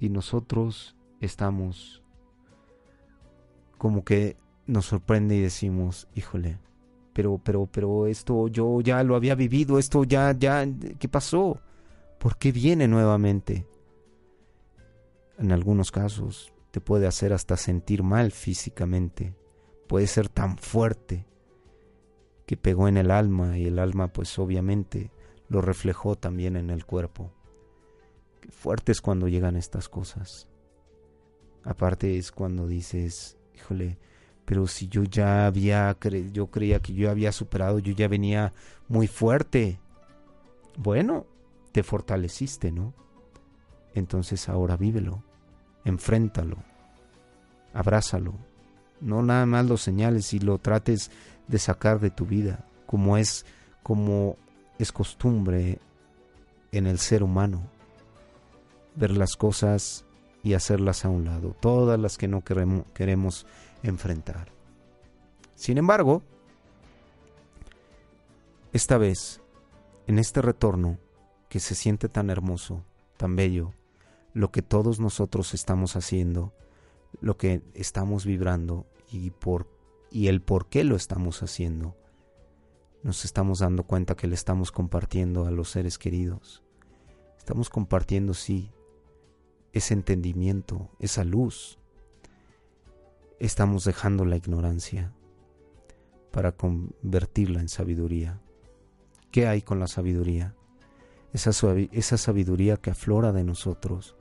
[0.00, 2.02] y nosotros estamos
[3.76, 6.58] como que nos sorprende y decimos, híjole,
[7.16, 11.58] pero, pero, pero esto yo ya lo había vivido, esto ya, ya, ¿qué pasó?
[12.18, 13.66] ¿Por qué viene nuevamente?
[15.38, 19.34] En algunos casos te puede hacer hasta sentir mal físicamente,
[19.88, 21.24] puede ser tan fuerte
[22.44, 25.10] que pegó en el alma y el alma pues obviamente
[25.48, 27.32] lo reflejó también en el cuerpo.
[28.42, 30.48] Qué fuerte es cuando llegan estas cosas.
[31.64, 33.96] Aparte es cuando dices, híjole,
[34.46, 35.94] pero si yo ya había,
[36.32, 38.52] yo creía que yo había superado, yo ya venía
[38.88, 39.80] muy fuerte.
[40.78, 41.26] Bueno,
[41.72, 42.94] te fortaleciste, ¿no?
[43.92, 45.22] Entonces ahora vívelo,
[45.84, 46.58] enfréntalo,
[47.74, 48.34] abrázalo,
[49.00, 51.10] no nada más lo señales y lo trates
[51.48, 53.44] de sacar de tu vida, como es
[53.82, 54.36] como
[54.78, 55.80] es costumbre
[56.70, 57.62] en el ser humano,
[58.94, 60.04] ver las cosas
[60.42, 63.46] y hacerlas a un lado, todas las que no queremos
[63.82, 64.48] enfrentar.
[65.54, 66.22] Sin embargo,
[68.72, 69.40] esta vez,
[70.06, 70.98] en este retorno
[71.48, 72.84] que se siente tan hermoso,
[73.16, 73.72] tan bello,
[74.34, 76.52] lo que todos nosotros estamos haciendo,
[77.20, 79.66] lo que estamos vibrando y, por,
[80.10, 81.96] y el por qué lo estamos haciendo,
[83.02, 86.62] nos estamos dando cuenta que le estamos compartiendo a los seres queridos.
[87.38, 88.72] Estamos compartiendo, sí,
[89.72, 91.78] ese entendimiento, esa luz.
[93.38, 95.12] Estamos dejando la ignorancia
[96.30, 98.40] para convertirla en sabiduría.
[99.30, 100.54] ¿Qué hay con la sabiduría?
[101.34, 101.50] Esa,
[101.92, 104.16] esa sabiduría que aflora de nosotros,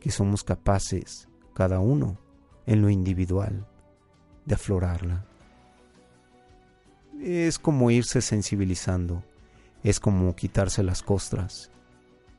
[0.00, 2.18] que somos capaces, cada uno,
[2.64, 3.66] en lo individual,
[4.46, 5.26] de aflorarla.
[7.20, 9.22] Es como irse sensibilizando,
[9.82, 11.70] es como quitarse las costras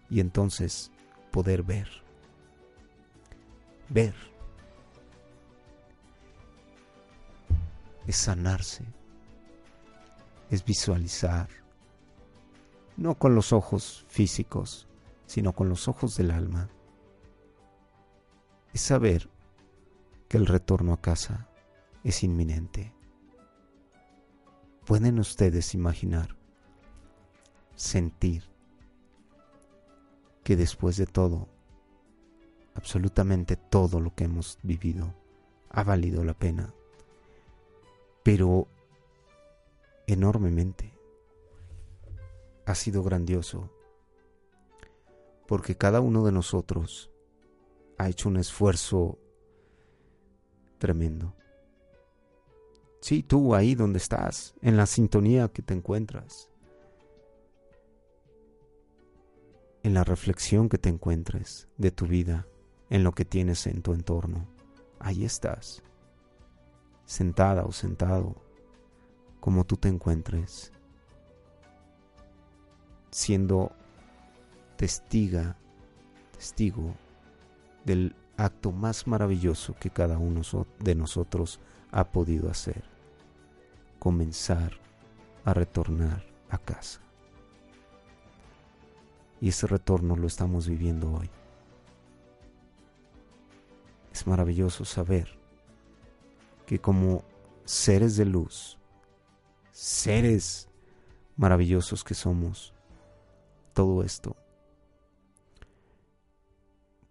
[0.09, 0.91] y entonces
[1.31, 1.89] poder ver.
[3.89, 4.36] Ver.
[8.07, 8.85] Es sanarse.
[10.49, 11.49] Es visualizar.
[12.95, 14.87] No con los ojos físicos,
[15.25, 16.69] sino con los ojos del alma.
[18.73, 19.29] Es saber
[20.29, 21.49] que el retorno a casa
[22.03, 22.93] es inminente.
[24.85, 26.37] ¿Pueden ustedes imaginar,
[27.75, 28.43] sentir
[30.45, 31.49] que después de todo,
[32.73, 35.13] absolutamente todo lo que hemos vivido
[35.69, 36.73] ha valido la pena?
[38.27, 38.67] Pero
[40.05, 40.93] enormemente.
[42.65, 43.71] Ha sido grandioso
[45.47, 47.09] porque cada uno de nosotros
[47.97, 49.17] ha hecho un esfuerzo
[50.77, 51.35] tremendo.
[52.99, 56.49] Sí, tú ahí donde estás, en la sintonía que te encuentras,
[59.83, 62.45] en la reflexión que te encuentres de tu vida,
[62.89, 64.49] en lo que tienes en tu entorno.
[64.99, 65.81] Ahí estás,
[67.07, 68.35] sentada o sentado,
[69.39, 70.73] como tú te encuentres,
[73.09, 73.71] siendo
[74.75, 75.55] testiga,
[76.33, 76.93] testigo
[77.85, 80.41] del acto más maravilloso que cada uno
[80.79, 82.83] de nosotros ha podido hacer,
[83.99, 84.73] comenzar
[85.45, 86.99] a retornar a casa.
[89.39, 91.29] Y ese retorno lo estamos viviendo hoy.
[94.11, 95.36] Es maravilloso saber
[96.67, 97.23] que como
[97.63, 98.77] seres de luz,
[99.71, 100.69] seres
[101.37, 102.73] maravillosos que somos,
[103.73, 104.35] todo esto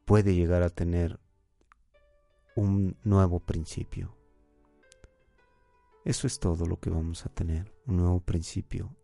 [0.04, 1.18] puede llegar a tener
[2.54, 4.14] un nuevo principio.
[6.04, 8.94] Eso es todo lo que vamos a tener, un nuevo principio.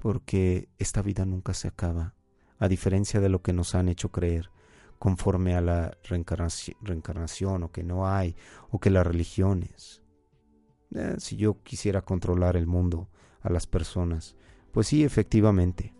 [0.00, 2.14] Porque esta vida nunca se acaba,
[2.58, 4.50] a diferencia de lo que nos han hecho creer
[4.98, 8.36] conforme a la reencarnación, o que no hay,
[8.70, 10.02] o que las religiones.
[10.94, 13.08] Eh, si yo quisiera controlar el mundo,
[13.42, 14.36] a las personas,
[14.72, 15.94] pues sí, efectivamente,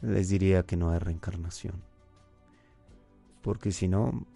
[0.00, 1.82] les diría que no hay reencarnación.
[3.42, 4.26] Porque si no,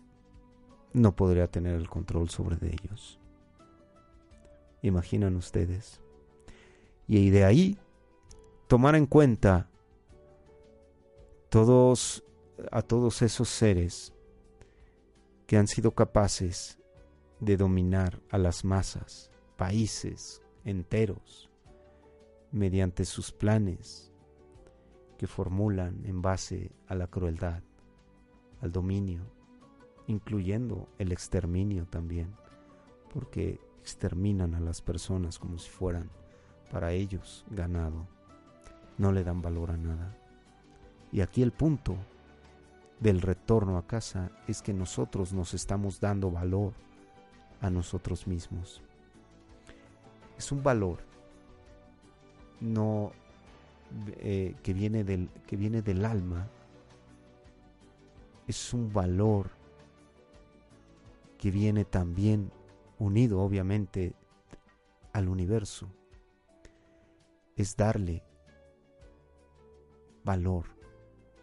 [0.93, 3.19] no podría tener el control sobre ellos.
[4.83, 6.01] Imaginan ustedes.
[7.07, 7.79] Y de ahí
[8.67, 9.69] tomar en cuenta
[11.49, 12.24] todos
[12.71, 14.13] a todos esos seres
[15.47, 16.79] que han sido capaces
[17.41, 21.51] de dominar a las masas, países enteros,
[22.51, 24.13] mediante sus planes
[25.19, 27.63] que formulan en base a la crueldad,
[28.61, 29.23] al dominio,
[30.07, 32.35] incluyendo el exterminio también,
[33.13, 36.11] porque exterminan a las personas como si fueran
[36.71, 38.07] para ellos ganado.
[38.97, 40.17] No le dan valor a nada.
[41.13, 41.97] Y aquí el punto
[43.05, 46.73] del retorno a casa es que nosotros nos estamos dando valor
[47.61, 48.81] a nosotros mismos.
[50.39, 51.01] Es un valor
[52.63, 53.13] no
[54.17, 56.49] eh, que viene del que viene del alma.
[58.49, 59.51] Es un valor
[61.37, 62.51] que viene también
[62.99, 64.15] unido obviamente
[65.13, 65.91] al universo,
[67.55, 68.23] es darle
[70.25, 70.65] valor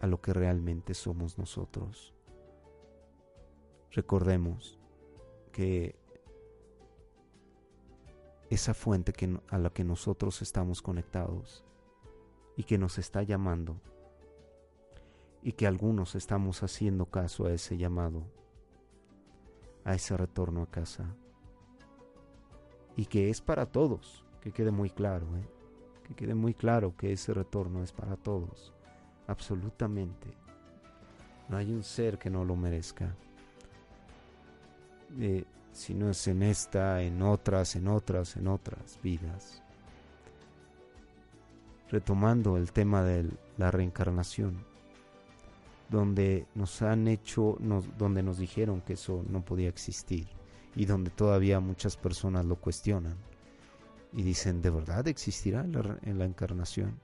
[0.01, 2.13] a lo que realmente somos nosotros.
[3.91, 4.79] Recordemos
[5.51, 5.95] que
[8.49, 11.63] esa fuente que, a la que nosotros estamos conectados
[12.57, 13.79] y que nos está llamando
[15.43, 18.23] y que algunos estamos haciendo caso a ese llamado,
[19.83, 21.15] a ese retorno a casa.
[22.95, 25.47] Y que es para todos, que quede muy claro, ¿eh?
[26.03, 28.73] que quede muy claro que ese retorno es para todos,
[29.27, 30.27] absolutamente.
[31.49, 33.13] No hay un ser que no lo merezca.
[35.19, 39.61] Eh, si no es en esta, en otras, en otras, en otras vidas.
[41.89, 44.71] Retomando el tema de la reencarnación
[45.91, 47.57] donde nos han hecho,
[47.97, 50.25] donde nos dijeron que eso no podía existir
[50.73, 53.17] y donde todavía muchas personas lo cuestionan
[54.13, 56.97] y dicen, ¿de verdad existirá en la encarnación?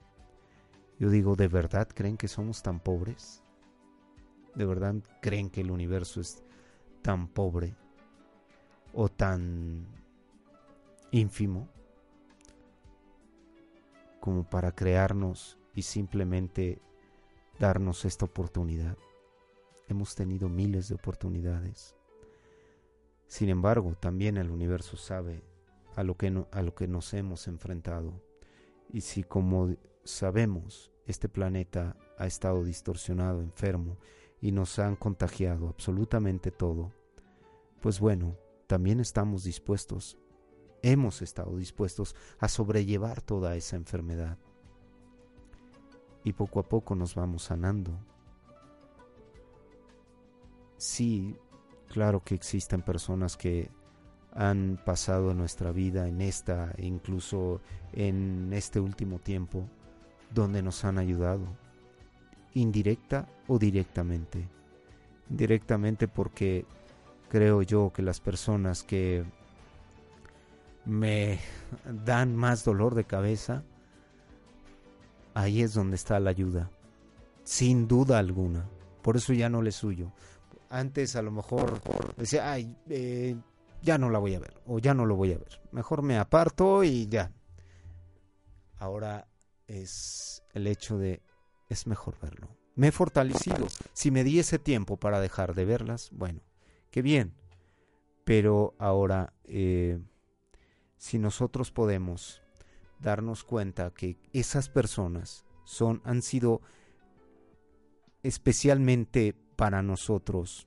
[0.98, 3.42] Yo digo, ¿de verdad creen que somos tan pobres?
[4.54, 6.42] ¿De verdad creen que el universo es
[7.02, 7.76] tan pobre
[8.92, 9.86] o tan
[11.10, 11.68] ínfimo
[14.20, 16.80] como para crearnos y simplemente
[17.58, 18.96] darnos esta oportunidad.
[19.88, 21.94] Hemos tenido miles de oportunidades.
[23.26, 25.42] Sin embargo, también el universo sabe
[25.96, 28.20] a lo que, a lo que nos hemos enfrentado.
[28.92, 29.74] Y si como
[30.08, 33.98] sabemos, este planeta ha estado distorsionado, enfermo,
[34.40, 36.92] y nos han contagiado absolutamente todo,
[37.80, 38.36] pues bueno,
[38.66, 40.18] también estamos dispuestos,
[40.82, 44.38] hemos estado dispuestos a sobrellevar toda esa enfermedad
[46.24, 47.98] y poco a poco nos vamos sanando.
[50.76, 51.36] Sí,
[51.88, 53.70] claro que existen personas que
[54.32, 57.60] han pasado nuestra vida, en esta, incluso
[57.92, 59.68] en este último tiempo,
[60.30, 61.46] donde nos han ayudado,
[62.54, 64.48] indirecta o directamente.
[65.28, 66.64] Directamente porque
[67.28, 69.24] creo yo que las personas que
[70.84, 71.38] me
[71.84, 73.62] dan más dolor de cabeza
[75.34, 76.70] ahí es donde está la ayuda,
[77.44, 78.68] sin duda alguna.
[79.02, 80.12] Por eso ya no le suyo.
[80.70, 81.80] Antes a lo mejor
[82.16, 83.36] decía, ay, eh,
[83.82, 85.60] ya no la voy a ver o ya no lo voy a ver.
[85.70, 87.30] Mejor me aparto y ya.
[88.78, 89.26] Ahora
[89.68, 91.22] es el hecho de,
[91.68, 92.48] es mejor verlo.
[92.74, 93.68] Me he fortalecido.
[93.92, 96.40] Si me di ese tiempo para dejar de verlas, bueno,
[96.90, 97.34] qué bien.
[98.24, 100.00] Pero ahora, eh,
[100.96, 102.42] si nosotros podemos
[103.00, 106.60] darnos cuenta que esas personas son, han sido
[108.22, 110.66] especialmente para nosotros,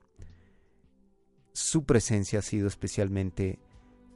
[1.54, 3.60] su presencia ha sido especialmente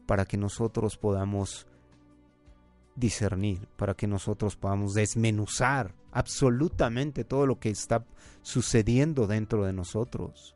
[0.05, 1.67] para que nosotros podamos
[2.95, 8.05] discernir, para que nosotros podamos desmenuzar absolutamente todo lo que está
[8.41, 10.55] sucediendo dentro de nosotros.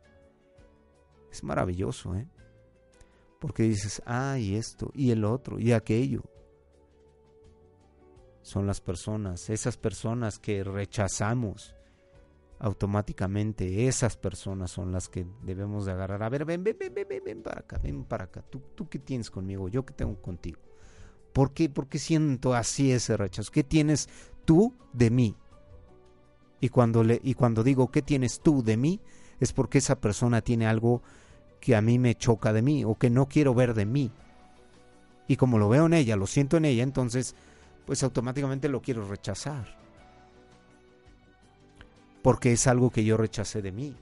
[1.32, 2.28] Es maravilloso, ¿eh?
[3.40, 6.24] Porque dices, ah, y esto, y el otro, y aquello
[8.42, 11.76] son las personas, esas personas que rechazamos
[12.60, 16.24] automáticamente, esas personas son las que debemos de agarrar.
[16.24, 18.42] A ver, ven, ven, ven, ven, ven, para acá, ven para acá.
[18.42, 19.70] ¿Tú, ¿Tú qué tienes conmigo?
[19.70, 20.69] ¿Yo qué tengo contigo?
[21.34, 23.52] ¿Por qué, ¿Por qué siento así ese rechazo?
[23.52, 24.10] ¿Qué tienes
[24.46, 25.36] tú de mí?
[26.62, 29.00] Y cuando, le, y cuando digo ¿qué tienes tú de mí?
[29.40, 31.02] Es porque esa persona tiene algo
[31.62, 34.12] que a mí me choca de mí o que no quiero ver de mí.
[35.28, 37.36] Y como lo veo en ella, lo siento en ella, entonces
[37.86, 39.78] pues automáticamente lo quiero rechazar.
[42.22, 43.96] Porque es algo que yo rechacé de mí.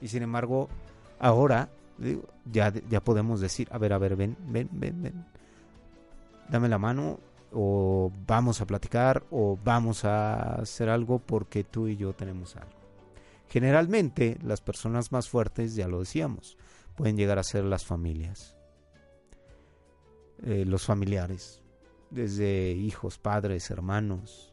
[0.00, 0.68] Y sin embargo,
[1.18, 1.70] ahora
[2.50, 5.37] ya, ya podemos decir, a ver, a ver, ven, ven, ven, ven.
[6.48, 7.20] Dame la mano
[7.52, 12.78] o vamos a platicar o vamos a hacer algo porque tú y yo tenemos algo.
[13.48, 16.58] Generalmente las personas más fuertes, ya lo decíamos,
[16.94, 18.56] pueden llegar a ser las familias,
[20.42, 21.62] eh, los familiares,
[22.10, 24.52] desde hijos, padres, hermanos,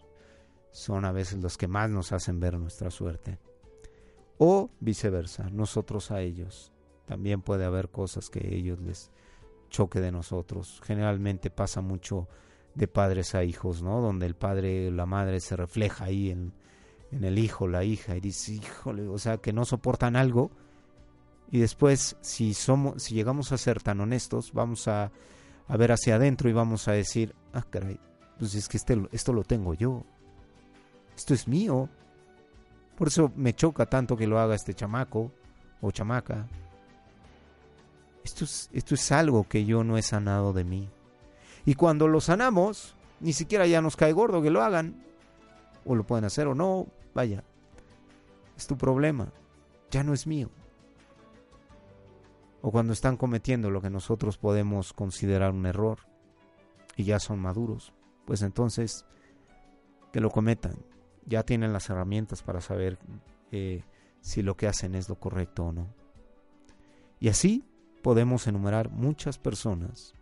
[0.71, 3.39] son a veces los que más nos hacen ver nuestra suerte.
[4.37, 6.71] O viceversa, nosotros a ellos.
[7.05, 9.11] También puede haber cosas que ellos les
[9.69, 10.81] choque de nosotros.
[10.83, 12.27] Generalmente pasa mucho
[12.73, 14.01] de padres a hijos, ¿no?
[14.01, 16.53] Donde el padre o la madre se refleja ahí en,
[17.11, 20.51] en el hijo, la hija, y dice, híjole, o sea, que no soportan algo.
[21.51, 25.11] Y después, si somos, si llegamos a ser tan honestos, vamos a
[25.67, 27.99] a ver hacia adentro y vamos a decir, ah, caray,
[28.37, 30.03] pues es que este, esto lo tengo yo.
[31.15, 31.89] Esto es mío.
[32.97, 35.31] Por eso me choca tanto que lo haga este chamaco
[35.81, 36.47] o chamaca.
[38.25, 40.89] Esto es, esto es algo que yo no he sanado de mí.
[41.63, 45.01] Y cuando lo sanamos, ni siquiera ya nos cae gordo que lo hagan.
[45.85, 46.87] O lo pueden hacer o no.
[47.13, 47.45] Vaya.
[48.57, 49.31] Es tu problema.
[49.91, 50.49] Ya no es mío
[52.67, 55.99] o cuando están cometiendo lo que nosotros podemos considerar un error
[56.95, 57.93] y ya son maduros,
[58.25, 59.05] pues entonces
[60.11, 60.73] que lo cometan.
[61.27, 62.97] Ya tienen las herramientas para saber
[63.51, 63.83] eh,
[64.19, 65.93] si lo que hacen es lo correcto o no.
[67.19, 67.63] Y así
[68.05, 70.13] podemos enumerar muchas personas,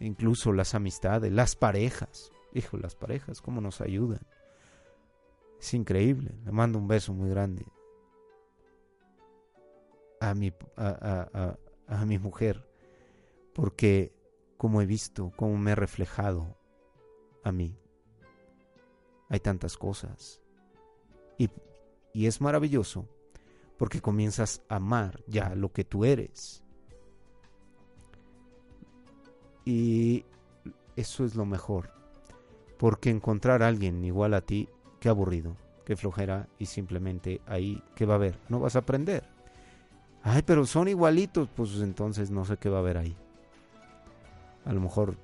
[0.00, 2.32] incluso las amistades, las parejas.
[2.52, 4.18] Hijo, las parejas, cómo nos ayudan.
[5.60, 6.34] Es increíble.
[6.44, 7.64] Le mando un beso muy grande
[10.20, 12.68] a mi, a, a mi mujer,
[13.54, 14.12] porque
[14.56, 16.56] como he visto, como me he reflejado
[17.44, 17.78] a mí.
[19.28, 20.40] Hay tantas cosas.
[21.38, 21.48] Y,
[22.12, 23.08] y es maravilloso
[23.76, 26.64] porque comienzas a amar ya lo que tú eres.
[29.68, 30.24] Y
[30.96, 31.90] eso es lo mejor.
[32.78, 34.66] Porque encontrar a alguien igual a ti,
[34.98, 38.38] qué aburrido, qué flojera y simplemente ahí, ¿qué va a haber?
[38.48, 39.24] No vas a aprender.
[40.22, 43.14] Ay, pero son igualitos, pues entonces no sé qué va a haber ahí.
[44.64, 45.16] A lo mejor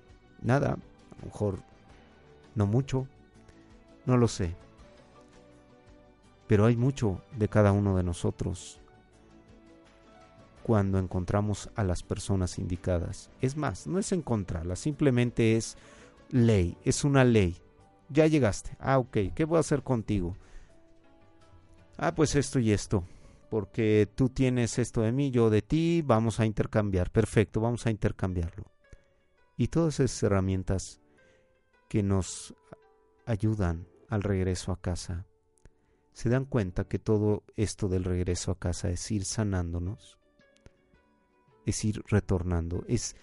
[0.43, 1.61] nada, a lo mejor
[2.55, 3.07] no mucho,
[4.05, 4.55] no lo sé.
[6.49, 8.79] Pero hay mucho de cada uno de nosotros
[10.65, 13.31] cuando encontramos a las personas indicadas.
[13.43, 15.77] Es más, no es encontrarlas, simplemente es
[16.31, 17.59] ley, es una ley.
[18.09, 18.75] Ya llegaste.
[18.81, 20.39] Ah, ok, ¿qué voy a hacer contigo?
[21.99, 23.05] Ah, pues esto y esto.
[23.51, 27.11] Porque tú tienes esto de mí, yo de ti, vamos a intercambiar.
[27.11, 28.65] Perfecto, vamos a intercambiarlo.
[29.59, 30.99] Y todas esas herramientas
[31.91, 32.55] que nos
[33.27, 35.27] ayudan al regreso a casa,
[36.15, 40.19] se dan cuenta que todo esto del regreso a casa es ir sanándonos,
[41.65, 43.17] es ir retornando, es,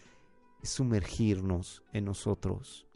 [0.64, 2.88] sumergirnos en nosotros.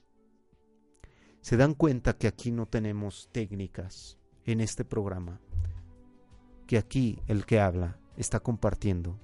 [1.42, 5.40] Se dan cuenta que aquí no tenemos técnicas en este programa,
[6.68, 9.20] que aquí el que habla está compartiendo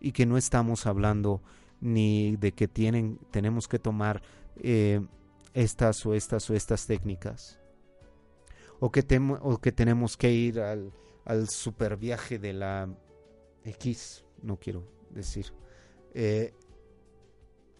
[0.00, 1.42] y que no estamos hablando
[1.80, 4.22] ni de que tienen, tenemos que tomar
[4.56, 5.00] eh,
[5.54, 7.58] estas o estas o estas técnicas.
[8.80, 9.04] O que,
[9.40, 10.92] o que tenemos que ir al,
[11.24, 12.88] al super viaje de la
[13.64, 15.52] X, no quiero decir.
[16.14, 16.52] Eh,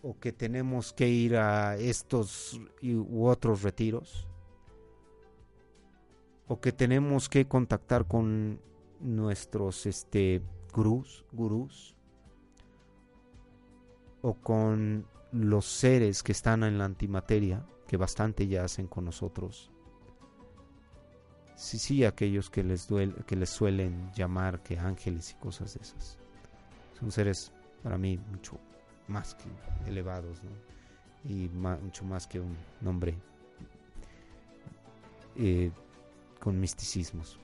[0.03, 4.29] o que tenemos que ir a estos u otros retiros.
[6.47, 8.61] O que tenemos que contactar con
[9.01, 11.95] nuestros este, gurús, gurús.
[14.23, 19.71] O con los seres que están en la antimateria, que bastante ya hacen con nosotros.
[21.57, 22.89] Sí, sí, aquellos que les,
[23.27, 26.19] que les suelen llamar que ángeles y cosas de esas.
[26.99, 28.59] Son seres para mí mucho
[29.07, 29.49] más que
[29.89, 30.41] elevados,
[31.25, 33.15] Y mucho más que un nombre
[35.37, 35.71] eh,
[36.41, 37.39] con misticismos.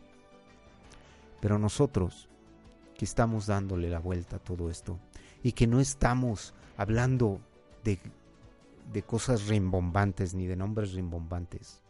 [1.41, 2.29] Pero nosotros,
[2.97, 4.99] que estamos dándole la vuelta a todo esto,
[5.43, 7.41] y que no estamos hablando
[7.85, 7.99] de,
[9.03, 11.83] cosas rimbombantes ni de nombres rimbombantes.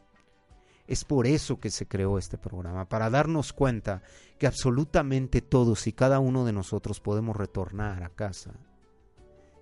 [0.87, 4.03] Es por eso que se creó este programa, para darnos cuenta
[4.39, 8.53] que absolutamente todos y cada uno de nosotros podemos retornar a casa,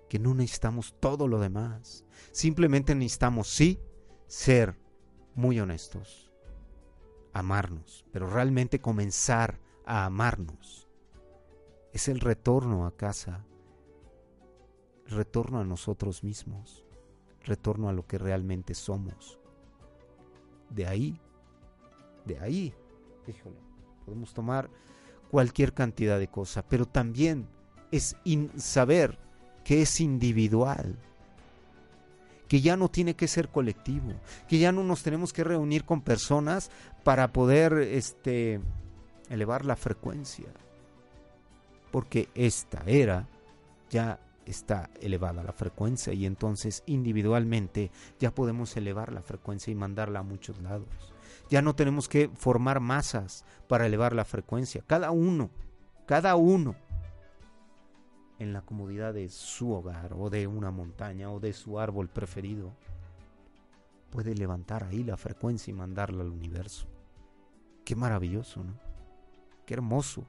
[0.09, 3.79] que no necesitamos todo lo demás, simplemente necesitamos, sí,
[4.27, 4.77] ser
[5.33, 6.31] muy honestos,
[7.31, 10.89] amarnos, pero realmente comenzar a amarnos.
[11.93, 13.45] Es el retorno a casa
[15.07, 16.85] retorno a nosotros mismos,
[17.41, 19.39] retorno a lo que realmente somos.
[20.73, 21.19] De ahí,
[22.25, 22.73] de ahí,
[24.05, 24.69] podemos tomar
[25.29, 27.47] cualquier cantidad de cosas, pero también
[27.91, 28.15] es
[28.57, 29.17] saber
[29.63, 30.95] que es individual,
[32.47, 34.13] que ya no tiene que ser colectivo,
[34.47, 36.69] que ya no nos tenemos que reunir con personas
[37.03, 38.59] para poder este,
[39.29, 40.49] elevar la frecuencia,
[41.91, 43.27] porque esta era
[43.89, 50.19] ya está elevada la frecuencia y entonces individualmente ya podemos elevar la frecuencia y mandarla
[50.19, 50.87] a muchos lados.
[51.49, 54.83] Ya no tenemos que formar masas para elevar la frecuencia.
[54.87, 55.49] Cada uno,
[56.05, 56.75] cada uno
[58.39, 62.73] en la comodidad de su hogar o de una montaña o de su árbol preferido
[64.09, 66.87] puede levantar ahí la frecuencia y mandarla al universo.
[67.83, 68.73] Qué maravilloso, ¿no?
[69.65, 70.25] Qué hermoso.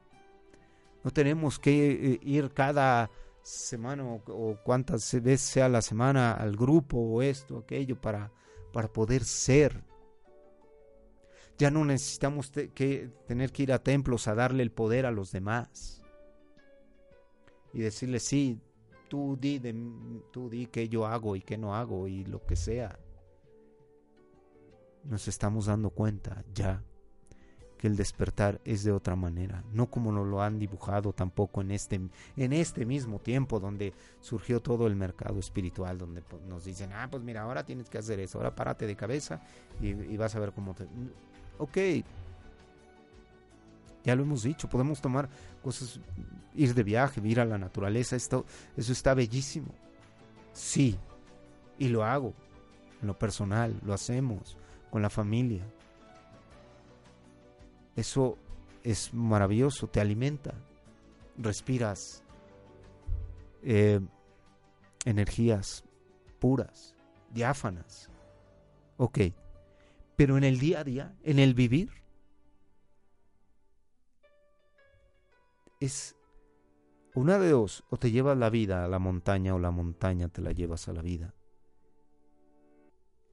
[1.03, 3.11] No tenemos que eh, ir cada
[3.45, 8.33] semana o, cuántas veces sea la semana al grupo o esto, aquello, para,
[8.73, 9.85] para poder ser.
[11.57, 15.31] Ya no necesitamos que tener que ir a templos a darle el poder a los
[15.31, 16.03] demás.
[17.73, 18.61] Y decirle, sí,
[19.09, 19.75] tú di, de,
[20.33, 22.99] tú di yo hago y qué no hago y lo que sea.
[25.05, 26.83] Nos estamos dando cuenta ya
[27.87, 32.01] el despertar es de otra manera, no como nos lo han dibujado tampoco en este,
[32.37, 37.09] en este mismo tiempo donde surgió todo el mercado espiritual, donde pues, nos dicen, ah,
[37.11, 39.43] pues mira, ahora tienes que hacer eso, ahora párate de cabeza
[39.81, 40.87] y, vas a ver cómo te...
[41.59, 41.79] Ok,
[44.05, 45.29] Ya lo hemos dicho, podemos tomar
[45.63, 46.01] cosas,
[46.55, 48.45] ir de viaje, ir a la naturaleza, esto,
[48.77, 49.75] eso está bellísimo.
[50.53, 50.97] Sí,
[51.79, 52.35] y lo hago,
[53.01, 54.57] en lo personal, lo hacemos,
[54.91, 55.65] con la familia.
[57.97, 58.39] Eso
[58.83, 60.55] es maravilloso, te alimenta,
[61.39, 62.23] respiras
[63.63, 64.01] eh,
[65.05, 65.85] energías
[66.39, 66.95] puras,
[67.33, 68.11] diáfanas.
[68.97, 69.19] Ok,
[70.17, 71.91] pero en el día a día, en el vivir,
[75.81, 76.17] es
[77.15, 80.43] una de dos, o te llevas la vida a la montaña o la montaña te
[80.43, 81.35] la llevas a la vida.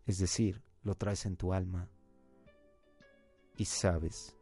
[0.05, 1.89] Es decir, lo traes en tu alma
[3.57, 4.37] y sabes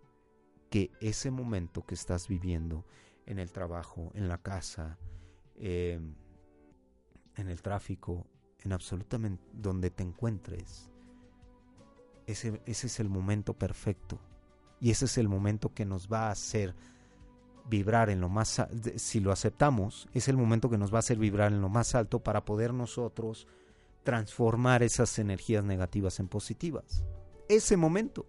[0.70, 2.86] que ese momento que estás viviendo
[3.26, 4.98] en el trabajo, en la casa,
[5.56, 6.16] em,
[7.36, 8.28] en el tráfico,
[8.64, 10.92] en absolutamente donde te encuentres,
[12.28, 14.20] ese, ese es el momento perfecto.
[14.80, 16.76] Y ese es el momento que nos va a hacer
[17.70, 18.62] vibrar en lo más
[18.96, 21.96] si lo aceptamos, es el momento que nos va a hacer vibrar en lo más
[21.96, 23.48] alto para poder nosotros
[24.04, 27.04] transformar esas energías negativas en positivas.
[27.48, 28.26] Ese momento.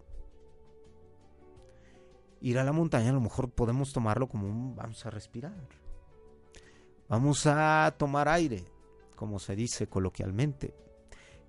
[2.41, 5.67] Ir a la montaña a lo mejor podemos tomarlo como un vamos a respirar.
[7.07, 8.65] Vamos a tomar aire,
[9.15, 10.73] como se dice coloquialmente.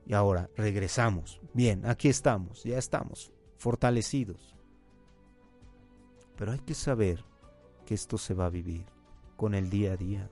[0.07, 1.41] Y ahora regresamos.
[1.55, 4.55] Bien, aquí estamos, ya estamos fortalecidos.
[6.37, 7.25] Pero hay que saber
[7.87, 8.85] que esto se va a vivir
[9.37, 10.31] con el día a día.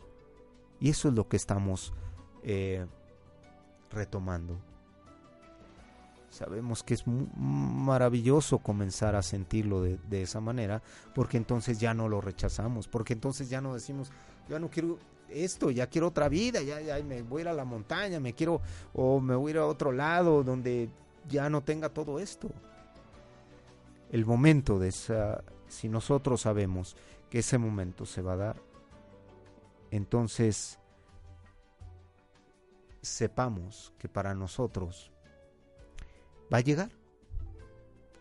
[0.80, 1.92] Y eso es lo que estamos
[2.42, 2.86] eh,
[3.90, 4.58] retomando.
[6.30, 10.80] Sabemos que es maravilloso comenzar a sentirlo de, esa manera,
[11.12, 14.12] porque entonces ya no lo rechazamos, porque entonces ya no decimos,
[14.48, 17.52] ya no quiero esto, ya quiero otra vida, ya, ya me voy a ir a
[17.52, 18.60] la montaña, me quiero,
[18.94, 20.88] o me voy a ir a otro lado donde
[21.28, 22.48] ya no tenga todo esto.
[24.12, 26.96] El momento de esa, si nosotros sabemos
[27.28, 28.56] que ese momento se va a dar,
[29.90, 30.78] entonces
[33.02, 35.10] sepamos que para nosotros
[36.52, 36.90] va a llegar.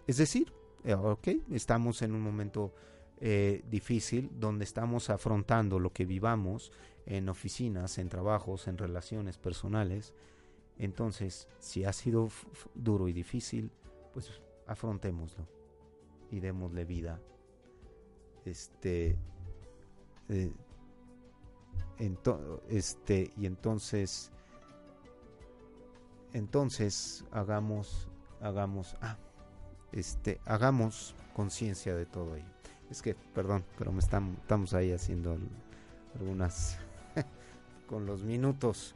[0.08, 0.52] Es decir,
[0.84, 2.74] eh, ok, estamos en un momento
[3.20, 6.72] eh, difícil donde estamos afrontando lo que vivamos
[7.06, 10.14] en oficinas, en trabajos, en relaciones personales.
[10.78, 12.30] Entonces, si ha sido
[12.74, 13.72] duro y difícil,
[14.14, 15.48] pues afrontémoslo
[16.32, 17.20] y démosle vida
[18.46, 19.18] este,
[20.30, 20.52] eh,
[22.70, 24.32] este, y entonces,
[26.34, 28.08] entonces hagamos,
[28.42, 29.18] hagamos, ah,
[29.92, 32.46] este, hagamos conciencia de todo ello.
[32.90, 35.38] Es que, perdón, pero me estamos ahí haciendo
[36.16, 36.78] algunas
[37.88, 38.96] con los minutos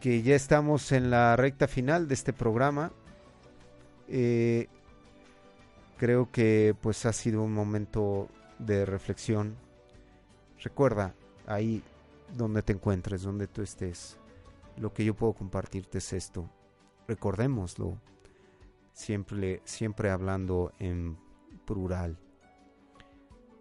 [0.00, 2.90] que ya estamos en la recta final de este programa.
[4.08, 4.68] Eh,
[5.98, 9.56] creo que pues ha sido un momento de reflexión.
[10.62, 11.14] Recuerda,
[11.46, 11.82] ahí
[12.36, 14.16] donde te encuentres, donde tú estés,
[14.78, 16.48] lo que yo puedo compartirte es esto.
[17.06, 17.98] Recordémoslo,
[19.00, 21.18] siempre, siempre hablando en
[21.64, 22.18] plural.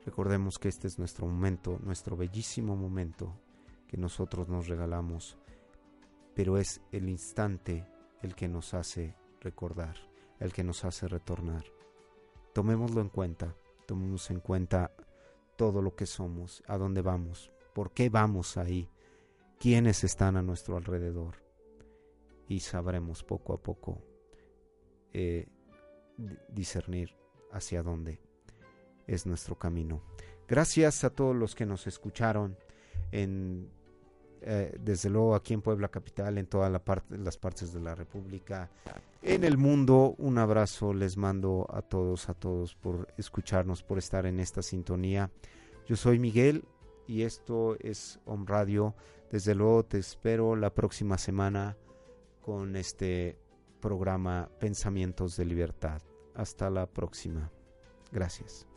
[0.05, 3.33] Recordemos que este es nuestro momento, nuestro bellísimo momento
[3.87, 5.37] que nosotros nos regalamos,
[6.35, 7.87] pero es el instante
[8.21, 9.95] el que nos hace recordar,
[10.39, 11.63] el que nos hace retornar.
[12.53, 14.91] Tomémoslo en cuenta tomemos en cuenta
[15.55, 18.87] todo lo que somos, a dónde vamos, por qué vamos ahí,
[19.57, 21.37] quiénes están a nuestro alrededor.
[22.47, 24.08] Y sabremos poco a poco
[25.13, 25.47] eh,
[26.49, 27.15] discernir
[27.51, 28.19] hacia dónde
[29.07, 30.01] es nuestro camino.
[30.47, 32.57] Gracias a todos los que nos escucharon
[33.11, 33.71] en
[34.41, 37.93] eh, desde luego aquí en Puebla Capital, en todas la parte, las partes de la
[37.93, 38.69] República,
[39.21, 40.15] en el mundo.
[40.17, 45.29] Un abrazo les mando a todos, a todos por escucharnos, por estar en esta sintonía.
[45.87, 46.63] Yo soy Miguel
[47.05, 48.95] y esto es Home Radio.
[49.29, 51.75] Desde luego te espero la próxima semana
[52.41, 53.37] con este
[53.79, 56.01] programa Pensamientos de Libertad.
[56.35, 57.51] Hasta la próxima.
[58.11, 58.67] Gracias.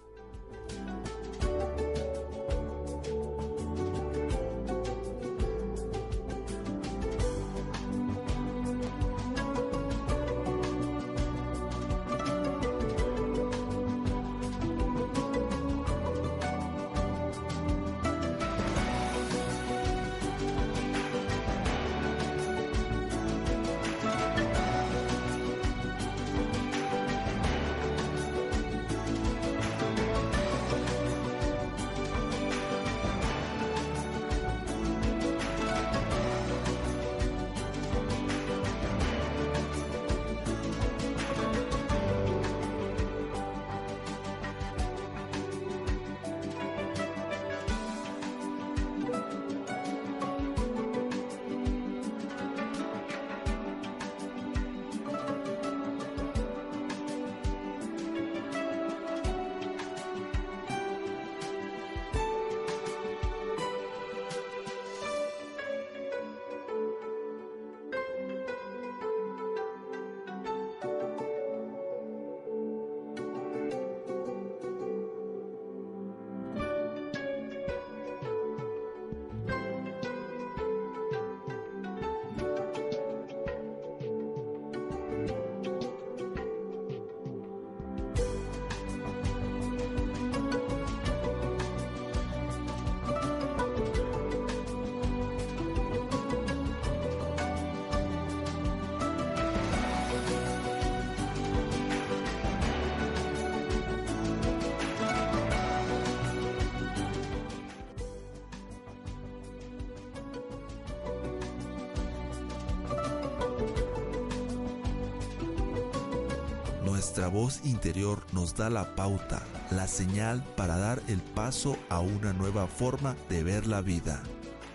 [117.22, 122.32] Nuestra voz interior nos da la pauta, la señal para dar el paso a una
[122.32, 124.20] nueva forma de ver la vida.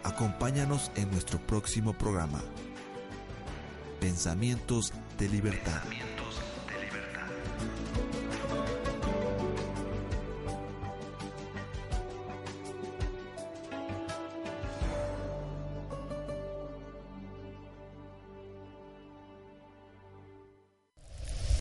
[0.06, 2.42] Acompáñanos en nuestro próximo programa.
[4.00, 5.82] Pensamientos de libertad.